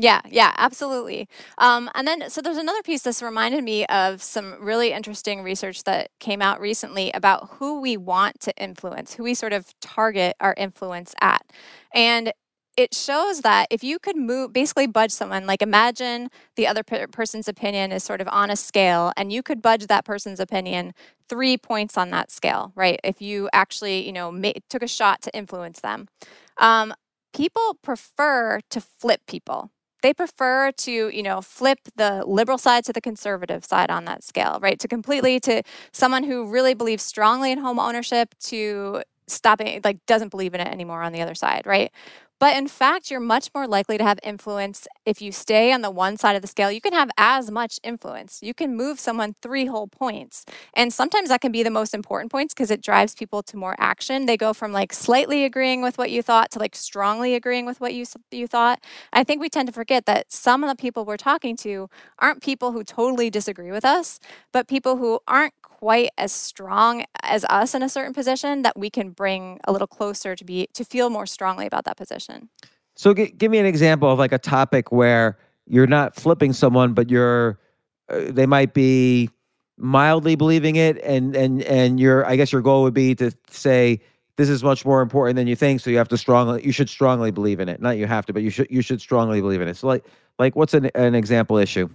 [0.00, 1.28] yeah, yeah, absolutely.
[1.58, 5.84] Um, and then, so there's another piece this reminded me of some really interesting research
[5.84, 10.36] that came out recently about who we want to influence, who we sort of target
[10.40, 11.42] our influence at.
[11.94, 12.32] And
[12.78, 17.48] it shows that if you could move, basically budge someone, like imagine the other person's
[17.48, 20.94] opinion is sort of on a scale, and you could budge that person's opinion
[21.28, 23.00] three points on that scale, right?
[23.04, 26.08] If you actually, you know, ma- took a shot to influence them.
[26.58, 26.94] Um,
[27.34, 29.70] people prefer to flip people
[30.02, 34.24] they prefer to you know flip the liberal side to the conservative side on that
[34.24, 34.78] scale right?
[34.80, 40.30] To completely to someone who really believes strongly in home ownership to stopping like doesn't
[40.30, 41.92] believe in it anymore on the other side right
[42.40, 45.90] but in fact, you're much more likely to have influence if you stay on the
[45.90, 46.72] one side of the scale.
[46.72, 48.40] You can have as much influence.
[48.42, 50.44] You can move someone three whole points.
[50.74, 53.76] And sometimes that can be the most important points because it drives people to more
[53.78, 54.26] action.
[54.26, 57.80] They go from like slightly agreeing with what you thought to like strongly agreeing with
[57.80, 58.80] what you you thought.
[59.12, 62.42] I think we tend to forget that some of the people we're talking to aren't
[62.42, 64.18] people who totally disagree with us,
[64.52, 68.90] but people who aren't quite as strong as us in a certain position that we
[68.90, 72.29] can bring a little closer to be to feel more strongly about that position.
[72.94, 76.92] So g- give me an example of like a topic where you're not flipping someone,
[76.92, 77.58] but you're
[78.08, 79.30] uh, they might be
[79.78, 84.00] mildly believing it, and and and your I guess your goal would be to say
[84.36, 86.88] this is much more important than you think, so you have to strongly you should
[86.88, 87.80] strongly believe in it.
[87.80, 89.76] Not you have to, but you should you should strongly believe in it.
[89.76, 90.04] So like
[90.38, 91.88] like what's an an example issue?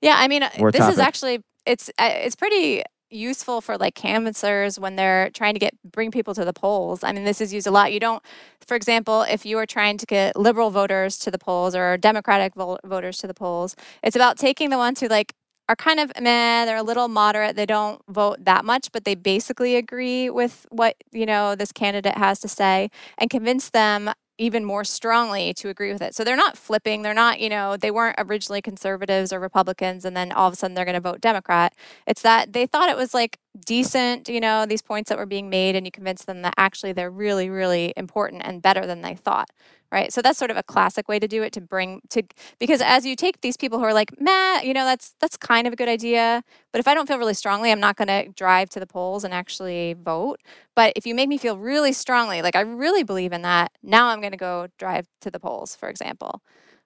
[0.00, 0.92] Yeah, I mean, this topic?
[0.92, 5.74] is actually it's uh, it's pretty useful for like canvassers when they're trying to get
[5.84, 7.04] bring people to the polls.
[7.04, 7.92] I mean, this is used a lot.
[7.92, 8.22] You don't,
[8.66, 12.54] for example, if you are trying to get liberal voters to the polls or Democratic
[12.54, 15.34] vo- voters to the polls, it's about taking the ones who like
[15.68, 19.14] are kind of meh, they're a little moderate, they don't vote that much, but they
[19.14, 24.64] basically agree with what, you know, this candidate has to say and convince them even
[24.64, 26.14] more strongly to agree with it.
[26.14, 27.02] So they're not flipping.
[27.02, 30.56] They're not, you know, they weren't originally conservatives or Republicans and then all of a
[30.56, 31.74] sudden they're going to vote Democrat.
[32.06, 35.50] It's that they thought it was like decent, you know, these points that were being
[35.50, 39.14] made, and you convince them that actually they're really, really important and better than they
[39.14, 39.50] thought,
[39.92, 40.12] right?
[40.12, 42.22] So that's sort of a classic way to do it to bring to
[42.58, 45.66] because as you take these people who are like, "Meh, you know, that's that's kind
[45.66, 46.42] of a good idea,
[46.72, 49.24] but if I don't feel really strongly, I'm not going to drive to the polls
[49.24, 50.40] and actually vote.
[50.74, 54.08] But if you make me feel really strongly, like I really believe in that, now
[54.08, 56.42] I'm going to go drive to the polls, for example."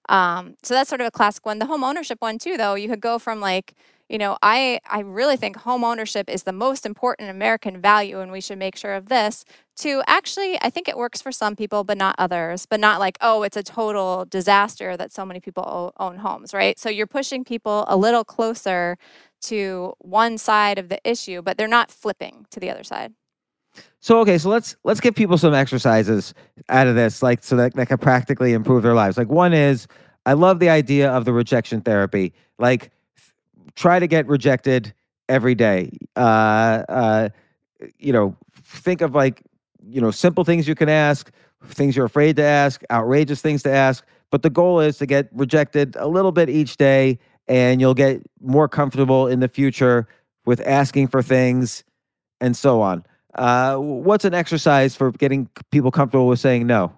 [0.08, 1.58] Um, so that's sort of a classic one.
[1.58, 3.74] The home ownership one too, though, you could go from like
[4.10, 8.32] you know, I, I really think home ownership is the most important American value and
[8.32, 9.44] we should make sure of this.
[9.78, 13.16] To actually, I think it works for some people, but not others, but not like,
[13.20, 16.76] oh, it's a total disaster that so many people own homes, right?
[16.76, 18.98] So you're pushing people a little closer
[19.42, 23.14] to one side of the issue, but they're not flipping to the other side.
[24.00, 26.34] So okay, so let's let's give people some exercises
[26.68, 29.16] out of this, like so that that can practically improve their lives.
[29.16, 29.86] Like one is,
[30.26, 32.34] I love the idea of the rejection therapy.
[32.58, 32.90] Like
[33.80, 34.92] try to get rejected
[35.28, 35.90] every day.
[36.14, 37.28] Uh, uh,
[37.98, 39.42] you know, think of like,
[39.82, 41.30] you know, simple things you can ask,
[41.64, 44.04] things you're afraid to ask, outrageous things to ask.
[44.30, 47.18] But the goal is to get rejected a little bit each day,
[47.48, 50.06] and you'll get more comfortable in the future
[50.44, 51.82] with asking for things
[52.40, 53.04] and so on.
[53.34, 56.92] Uh, what's an exercise for getting people comfortable with saying no?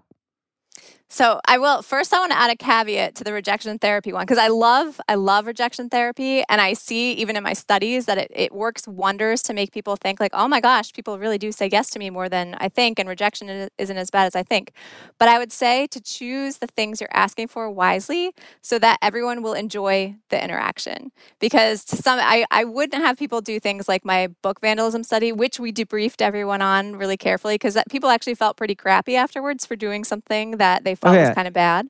[1.13, 4.23] So I will first I want to add a caveat to the rejection therapy one
[4.23, 8.17] because I love I love rejection therapy and I see even in my studies that
[8.17, 11.53] it, it works wonders to make people think like oh my gosh people really do
[11.53, 14.43] say yes to me more than I think and rejection isn't as bad as I
[14.43, 14.73] think.
[15.19, 18.33] But I would say to choose the things you're asking for wisely
[18.63, 23.43] so that everyone will enjoy the interaction because to some I, I wouldn't have people
[23.43, 27.77] do things like my book vandalism study which we debriefed everyone on really carefully because
[27.91, 31.27] people actually felt pretty crappy afterwards for doing something that they felt okay.
[31.27, 31.89] was kind of bad.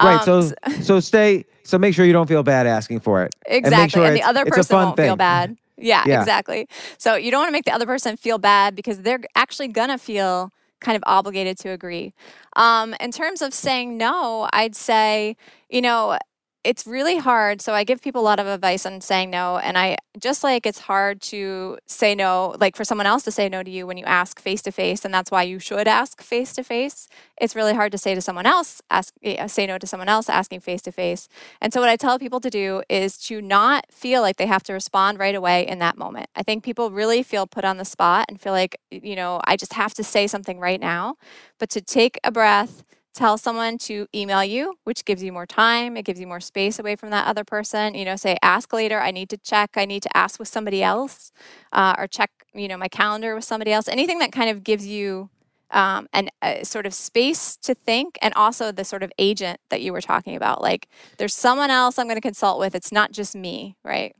[0.00, 0.26] Right.
[0.28, 1.44] Um, so so stay.
[1.64, 3.34] So make sure you don't feel bad asking for it.
[3.46, 3.82] Exactly.
[3.82, 5.06] And, sure and the other person won't thing.
[5.06, 5.56] feel bad.
[5.76, 6.68] Yeah, yeah, exactly.
[6.98, 9.98] So you don't want to make the other person feel bad because they're actually gonna
[9.98, 10.50] feel
[10.80, 12.12] kind of obligated to agree.
[12.56, 15.36] Um, in terms of saying no, I'd say,
[15.68, 16.18] you know,
[16.62, 17.62] it's really hard.
[17.62, 19.56] So I give people a lot of advice on saying no.
[19.56, 23.48] And I just like it's hard to say no, like for someone else to say
[23.48, 25.04] no to you when you ask face to face.
[25.04, 27.08] And that's why you should ask face to face.
[27.40, 30.08] It's really hard to say to someone else, ask, eh, uh, say no to someone
[30.08, 31.28] else asking face to face.
[31.62, 34.62] And so what I tell people to do is to not feel like they have
[34.64, 36.28] to respond right away in that moment.
[36.36, 39.56] I think people really feel put on the spot and feel like, you know, I
[39.56, 41.16] just have to say something right now.
[41.58, 42.84] But to take a breath,
[43.14, 45.96] tell someone to email you, which gives you more time.
[45.96, 47.94] It gives you more space away from that other person.
[47.94, 49.00] You know, say, ask later.
[49.00, 49.70] I need to check.
[49.76, 51.32] I need to ask with somebody else
[51.72, 53.88] uh, or check, you know, my calendar with somebody else.
[53.88, 55.30] Anything that kind of gives you
[55.70, 59.80] um, and a sort of space to think and also the sort of agent that
[59.80, 60.60] you were talking about.
[60.60, 60.88] Like,
[61.18, 62.74] there's someone else I'm going to consult with.
[62.74, 64.14] It's not just me, right?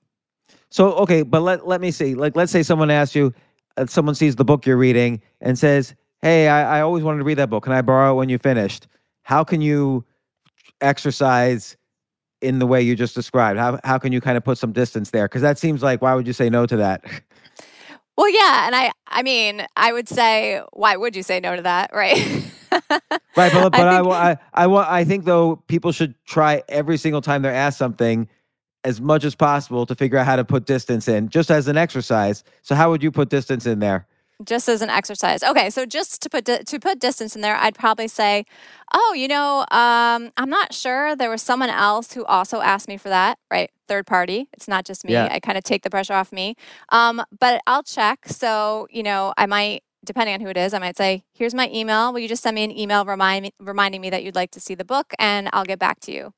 [0.70, 2.14] So, okay, but let, let me see.
[2.14, 3.34] Like, let's say someone asks you,
[3.76, 7.25] uh, someone sees the book you're reading and says, hey, I, I always wanted to
[7.25, 7.64] read that book.
[7.64, 8.87] Can I borrow it when you finished?
[9.23, 10.05] How can you
[10.81, 11.77] exercise
[12.41, 13.59] in the way you just described?
[13.59, 15.27] How how can you kind of put some distance there?
[15.27, 17.05] Because that seems like why would you say no to that?
[18.16, 21.62] Well, yeah, and I I mean I would say why would you say no to
[21.62, 22.16] that, right?
[22.91, 23.03] right,
[23.35, 27.21] but, but I, think, I, I, I, I think though people should try every single
[27.21, 28.29] time they're asked something
[28.85, 31.77] as much as possible to figure out how to put distance in, just as an
[31.77, 32.45] exercise.
[32.62, 34.07] So how would you put distance in there?
[34.45, 35.43] Just as an exercise.
[35.43, 38.45] Okay, so just to put di- to put distance in there, I'd probably say,
[38.93, 41.14] "Oh, you know, um, I'm not sure.
[41.16, 43.70] There was someone else who also asked me for that, right?
[43.88, 44.49] Third party.
[44.53, 45.12] It's not just me.
[45.12, 45.28] Yeah.
[45.30, 46.57] I kind of take the pressure off me.
[46.91, 48.26] Um, but I'll check.
[48.28, 51.68] So you know, I might." Depending on who it is, I might say, "Here's my
[51.68, 52.11] email.
[52.12, 54.61] Will you just send me an email remind me, reminding me that you'd like to
[54.61, 56.32] see the book, and I'll get back to you."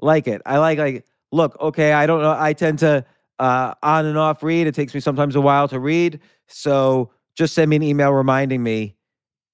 [0.00, 0.42] Like it.
[0.44, 1.04] I like like.
[1.30, 1.92] Look, okay.
[1.92, 2.36] I don't know.
[2.36, 3.04] I tend to
[3.38, 4.66] uh, on and off read.
[4.66, 6.20] It takes me sometimes a while to read.
[6.46, 8.96] So just send me an email reminding me.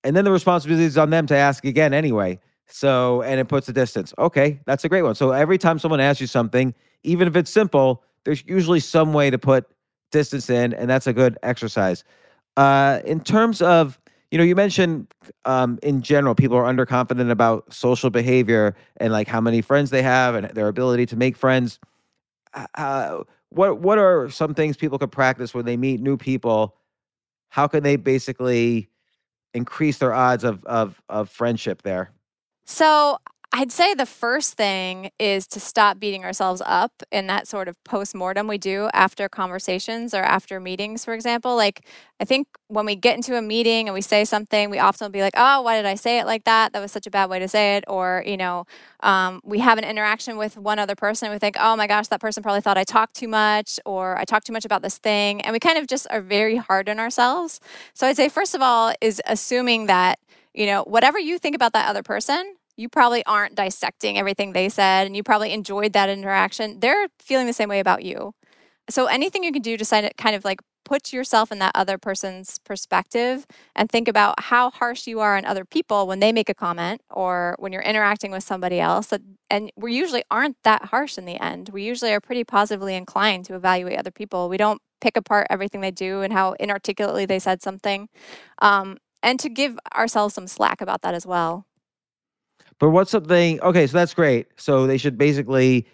[0.05, 2.41] And then the responsibility is on them to ask again anyway.
[2.66, 4.14] So, and it puts a distance.
[4.18, 5.14] Okay, that's a great one.
[5.14, 9.31] So every time someone asks you something, even if it's simple, there's usually some way
[9.31, 9.66] to put
[10.12, 12.05] distance in, and that's a good exercise.
[12.57, 13.99] Uh, in terms of,
[14.31, 15.12] you know, you mentioned
[15.45, 20.03] um, in general, people are underconfident about social behavior and like how many friends they
[20.03, 21.81] have and their ability to make friends.
[22.74, 26.76] Uh, what what are some things people could practice when they meet new people
[27.51, 28.88] how can they basically
[29.53, 32.12] increase their odds of of of friendship there?
[32.64, 33.18] So
[33.53, 37.82] I'd say the first thing is to stop beating ourselves up in that sort of
[37.82, 41.57] post mortem we do after conversations or after meetings, for example.
[41.57, 41.84] Like,
[42.20, 45.11] I think when we get into a meeting and we say something, we often will
[45.11, 46.72] be like, oh, why did I say it like that?
[46.72, 47.82] That was such a bad way to say it.
[47.88, 48.66] Or, you know,
[49.01, 52.07] um, we have an interaction with one other person and we think, oh my gosh,
[52.07, 54.98] that person probably thought I talked too much or I talked too much about this
[54.98, 55.40] thing.
[55.40, 57.59] And we kind of just are very hard on ourselves.
[57.94, 60.20] So I'd say, first of all, is assuming that,
[60.55, 64.68] you know, whatever you think about that other person, you probably aren't dissecting everything they
[64.68, 66.81] said and you probably enjoyed that interaction.
[66.81, 68.35] They're feeling the same way about you.
[68.89, 72.59] So anything you can do to kind of like put yourself in that other person's
[72.59, 73.47] perspective
[73.77, 77.01] and think about how harsh you are on other people when they make a comment
[77.11, 79.12] or when you're interacting with somebody else.
[79.49, 81.68] And we usually aren't that harsh in the end.
[81.68, 84.49] We usually are pretty positively inclined to evaluate other people.
[84.49, 88.09] We don't pick apart everything they do and how inarticulately they said something.
[88.61, 91.66] Um, and to give ourselves some slack about that as well.
[92.81, 93.61] But what's something?
[93.61, 94.49] Okay, so that's great.
[94.57, 95.87] So they should basically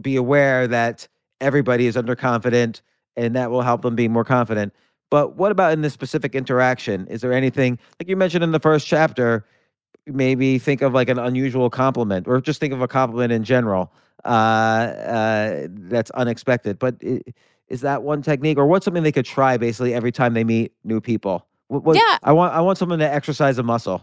[0.00, 1.08] be aware that
[1.40, 2.82] everybody is underconfident,
[3.16, 4.72] and that will help them be more confident.
[5.10, 7.06] But what about in this specific interaction?
[7.08, 9.44] Is there anything like you mentioned in the first chapter?
[10.06, 13.92] Maybe think of like an unusual compliment, or just think of a compliment in general
[14.24, 16.78] uh, uh, that's unexpected.
[16.78, 16.96] But
[17.68, 20.72] is that one technique, or what's something they could try basically every time they meet
[20.84, 21.46] new people?
[21.68, 24.02] What, what, yeah, I want I want someone to exercise a muscle.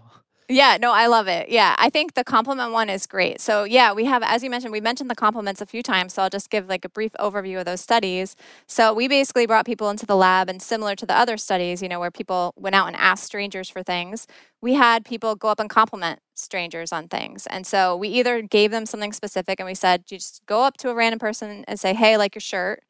[0.49, 1.49] Yeah, no, I love it.
[1.49, 3.41] Yeah, I think the compliment one is great.
[3.41, 6.13] So, yeah, we have, as you mentioned, we mentioned the compliments a few times.
[6.13, 8.37] So, I'll just give like a brief overview of those studies.
[8.65, 11.89] So, we basically brought people into the lab, and similar to the other studies, you
[11.89, 14.25] know, where people went out and asked strangers for things,
[14.61, 17.45] we had people go up and compliment strangers on things.
[17.47, 20.77] And so, we either gave them something specific and we said, you just go up
[20.77, 22.83] to a random person and say, hey, like your shirt.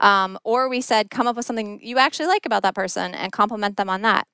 [0.00, 3.30] Um, or we said, come up with something you actually like about that person and
[3.32, 4.26] compliment them on that.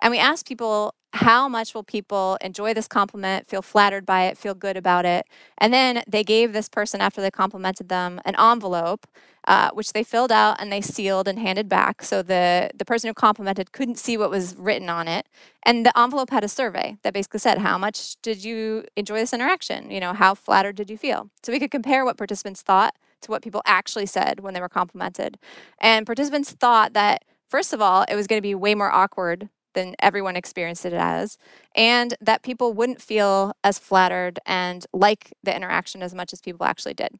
[0.00, 4.36] And we asked people how much will people enjoy this compliment, feel flattered by it,
[4.36, 5.26] feel good about it?
[5.56, 9.06] And then they gave this person, after they complimented them, an envelope,
[9.46, 12.02] uh, which they filled out and they sealed and handed back.
[12.02, 15.26] So the, the person who complimented couldn't see what was written on it.
[15.62, 19.32] And the envelope had a survey that basically said, How much did you enjoy this
[19.32, 19.90] interaction?
[19.90, 21.30] You know, how flattered did you feel?
[21.42, 24.68] So we could compare what participants thought to what people actually said when they were
[24.68, 25.38] complimented.
[25.80, 29.48] And participants thought that, first of all, it was going to be way more awkward
[29.78, 31.38] than everyone experienced it as,
[31.74, 36.66] and that people wouldn't feel as flattered and like the interaction as much as people
[36.66, 37.12] actually did.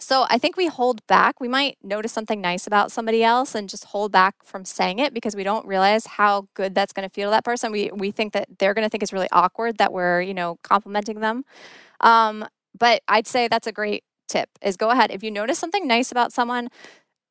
[0.00, 1.40] So I think we hold back.
[1.40, 5.14] We might notice something nice about somebody else and just hold back from saying it
[5.14, 7.70] because we don't realize how good that's going to feel to that person.
[7.70, 10.58] We we think that they're going to think it's really awkward that we're you know
[10.64, 11.44] complimenting them.
[12.00, 12.46] Um,
[12.78, 16.10] but I'd say that's a great tip is go ahead if you notice something nice
[16.10, 16.68] about someone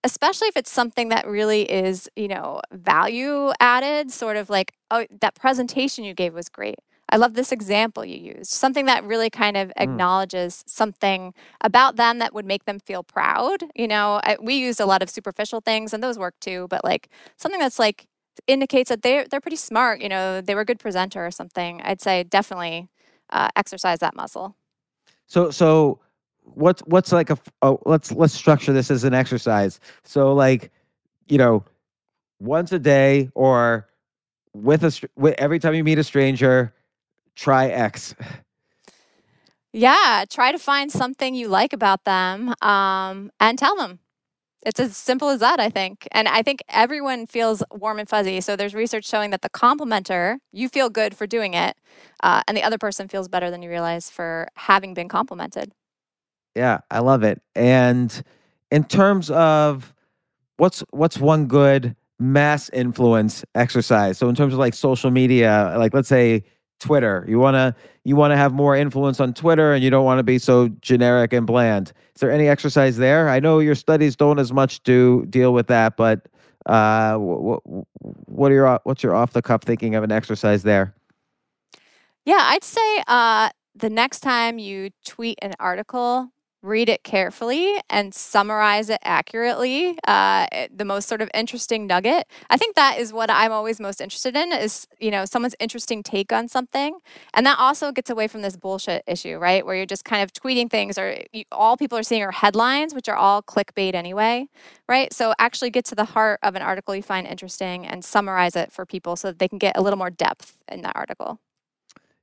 [0.03, 5.05] especially if it's something that really is, you know, value added, sort of like, oh,
[5.21, 6.75] that presentation you gave was great.
[7.09, 8.49] I love this example you used.
[8.49, 9.73] Something that really kind of mm.
[9.77, 13.63] acknowledges something about them that would make them feel proud.
[13.75, 16.83] You know, I, we used a lot of superficial things and those work too, but
[16.83, 18.07] like something that's like
[18.47, 20.01] indicates that they're they're pretty smart.
[20.01, 21.81] You know, they were a good presenter or something.
[21.83, 22.89] I'd say definitely
[23.29, 24.55] uh, exercise that muscle.
[25.27, 25.99] So so
[26.43, 27.37] what's what's like a
[27.85, 29.79] let's let's structure this as an exercise.
[30.03, 30.71] So like,
[31.27, 31.63] you know,
[32.39, 33.87] once a day or
[34.53, 36.73] with a with every time you meet a stranger,
[37.35, 38.15] try X.
[39.73, 43.99] Yeah, try to find something you like about them um, and tell them.
[44.65, 46.07] It's as simple as that, I think.
[46.11, 48.39] And I think everyone feels warm and fuzzy.
[48.41, 51.75] So there's research showing that the complimenter, you feel good for doing it,
[52.21, 55.73] uh, and the other person feels better than you realize for having been complimented.
[56.55, 57.41] Yeah, I love it.
[57.55, 58.23] And
[58.71, 59.93] in terms of
[60.57, 64.17] what's what's one good mass influence exercise?
[64.17, 66.43] So in terms of like social media, like let's say
[66.79, 70.05] Twitter, you want to you want to have more influence on Twitter and you don't
[70.05, 71.93] want to be so generic and bland.
[72.15, 73.29] Is there any exercise there?
[73.29, 76.27] I know your studies don't as much do deal with that, but
[76.65, 80.93] uh what what are your what's your off the cuff thinking of an exercise there?
[82.25, 86.31] Yeah, I'd say uh the next time you tweet an article,
[86.64, 92.26] read it carefully and summarize it accurately uh, eh, the most sort of interesting nugget.
[92.49, 96.01] I think that is what i'm always most interested in is you know someone's interesting
[96.01, 96.97] take on something.
[97.34, 100.32] And that also gets away from this bullshit issue right where you're just kind of
[100.32, 104.47] tweeting things or you, all people are seeing are headlines which are all clickbait anyway
[104.88, 105.14] right?
[105.14, 108.72] So actually get to the heart of an article you find interesting and summarize it
[108.72, 111.39] for people so that they can get a little more depth in that article.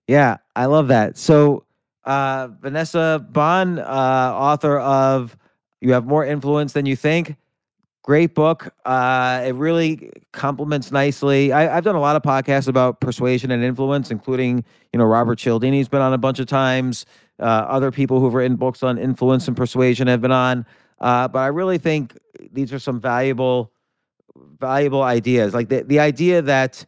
[0.07, 1.19] Yeah i love that.
[1.19, 1.65] So
[2.05, 5.37] uh, Vanessa Bohns, uh, author of
[5.81, 7.37] You Have More Influence Than You Think.
[8.03, 8.75] Great book.
[8.85, 11.53] Uh, it really complements nicely.
[11.53, 15.39] I, I've done a lot of podcasts about persuasion and influence, including you know Robert
[15.39, 17.05] Cialdini's been on a bunch of times.
[17.39, 20.65] Uh, other people who've written books on influence and persuasion have been on.
[20.99, 22.17] Uh, but I really think
[22.53, 23.71] these are some valuable,
[24.59, 25.53] valuable ideas.
[25.53, 26.87] Like the the idea that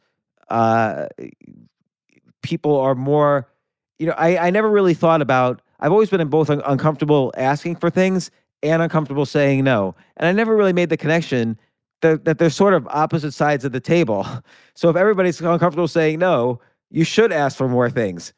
[2.43, 3.49] people are more,
[4.03, 5.63] you know, I I never really thought about.
[5.79, 9.95] I've always been in both un- uncomfortable asking for things and uncomfortable saying no.
[10.17, 11.57] And I never really made the connection
[12.01, 14.27] that, that they're sort of opposite sides of the table.
[14.75, 16.59] So if everybody's uncomfortable saying no,
[16.91, 18.33] you should ask for more things.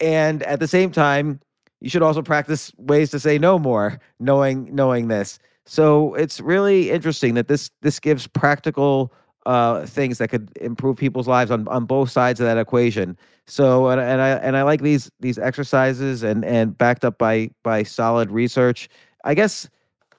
[0.00, 1.38] And at the same time,
[1.80, 5.38] you should also practice ways to say no more, knowing knowing this.
[5.64, 9.12] So it's really interesting that this this gives practical
[9.46, 13.16] uh, things that could improve people's lives on, on both sides of that equation.
[13.46, 17.50] So and, and I and I like these these exercises and and backed up by
[17.62, 18.88] by solid research.
[19.24, 19.68] I guess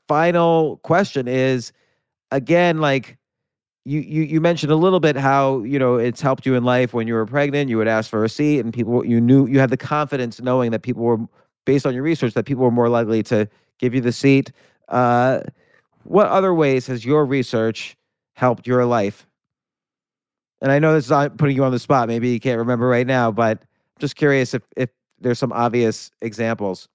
[0.07, 1.73] final question is
[2.31, 3.17] again like
[3.83, 6.93] you, you you mentioned a little bit how you know it's helped you in life
[6.93, 9.59] when you were pregnant you would ask for a seat and people you knew you
[9.59, 11.19] had the confidence knowing that people were
[11.65, 13.47] based on your research that people were more likely to
[13.79, 14.51] give you the seat
[14.87, 15.41] uh,
[16.03, 17.96] what other ways has your research
[18.37, 19.25] helped your life
[20.61, 22.87] and i know this is not putting you on the spot maybe you can't remember
[22.87, 26.87] right now but I'm just curious if if there's some obvious examples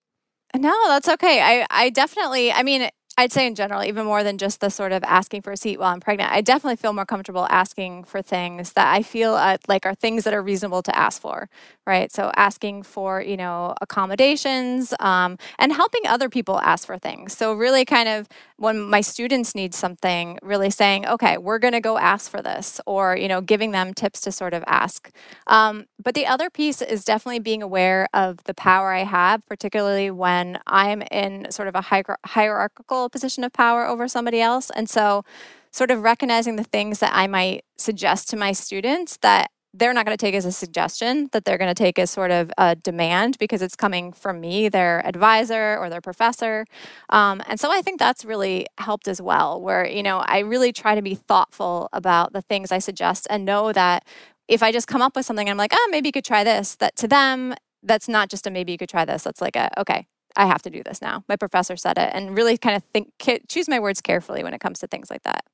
[0.55, 1.41] No, that's okay.
[1.41, 4.91] I, I definitely, I mean, I'd say in general, even more than just the sort
[4.91, 8.23] of asking for a seat while I'm pregnant, I definitely feel more comfortable asking for
[8.23, 11.51] things that I feel uh, like are things that are reasonable to ask for,
[11.87, 12.11] right?
[12.11, 17.37] So asking for, you know, accommodations um, and helping other people ask for things.
[17.37, 21.81] So really kind of when my students need something, really saying, okay, we're going to
[21.81, 25.11] go ask for this or, you know, giving them tips to sort of ask.
[25.49, 30.11] Um, but the other piece is definitely being aware of the power I have, particularly
[30.11, 34.71] when I'm in sort of a hier- hierarchical position of power over somebody else.
[34.71, 35.25] And so,
[35.71, 40.05] sort of recognizing the things that I might suggest to my students that they're not
[40.05, 42.77] going to take as a suggestion, that they're going to take as sort of a
[42.77, 46.67] demand because it's coming from me, their advisor or their professor.
[47.09, 50.73] Um, and so I think that's really helped as well, where, you know, I really
[50.73, 54.05] try to be thoughtful about the things I suggest and know that
[54.47, 56.75] if I just come up with something, I'm like, oh, maybe you could try this,
[56.77, 59.23] that to them, that's not just a maybe you could try this.
[59.23, 60.07] That's like a, okay,
[60.37, 61.25] I have to do this now.
[61.29, 63.13] My professor said it, and really kind of think,
[63.49, 65.45] choose my words carefully when it comes to things like that.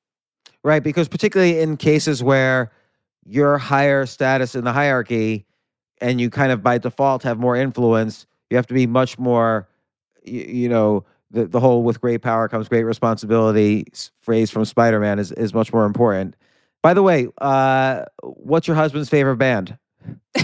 [0.62, 2.72] Right, because particularly in cases where
[3.24, 5.46] you're higher status in the hierarchy
[6.00, 9.68] and you kind of by default have more influence, you have to be much more,
[10.24, 13.86] you, you know, the, the whole with great power comes great responsibility
[14.20, 16.36] phrase from Spider Man is, is much more important.
[16.82, 19.76] By the way, uh, what's your husband's favorite band?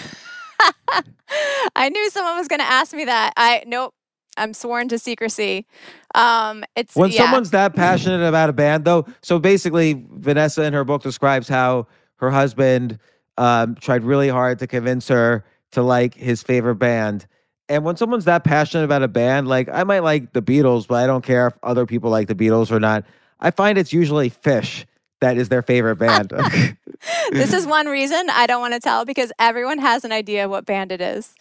[1.76, 3.32] I knew someone was going to ask me that.
[3.36, 3.94] I nope.
[4.36, 5.66] I'm sworn to secrecy.
[6.14, 7.22] Um, it's When yeah.
[7.22, 11.86] someone's that passionate about a band, though, so basically, Vanessa in her book describes how
[12.16, 12.98] her husband
[13.38, 17.26] um, tried really hard to convince her to like his favorite band.
[17.68, 21.02] And when someone's that passionate about a band, like I might like the Beatles, but
[21.02, 23.04] I don't care if other people like the Beatles or not.
[23.40, 24.84] I find it's usually Phish
[25.20, 26.32] that is their favorite band.
[27.32, 30.66] this is one reason I don't want to tell because everyone has an idea what
[30.66, 31.34] band it is.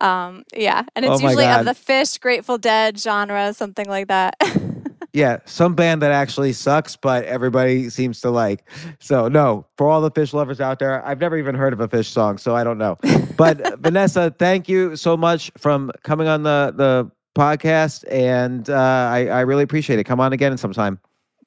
[0.00, 1.60] Um, yeah, and it's Oh usually God.
[1.60, 4.36] of the Phish, Grateful Dead genre, something like that.
[5.12, 8.68] yeah, some band that actually sucks, but everybody seems to like.
[9.00, 11.88] So no, for all the Phish lovers out there, I've never even heard of a
[11.88, 12.98] Phish song, so I don't know.
[13.36, 18.74] But uh, Vanessa, thank you so much from coming on the the podcast, and uh,
[18.74, 20.04] I I really appreciate it.
[20.04, 21.00] Come on again sometime.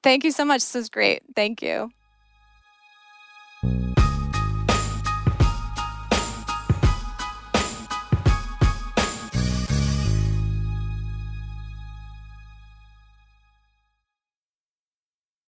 [0.04, 0.62] Thank you so much.
[0.62, 1.22] This was great.
[1.36, 1.92] Thank you.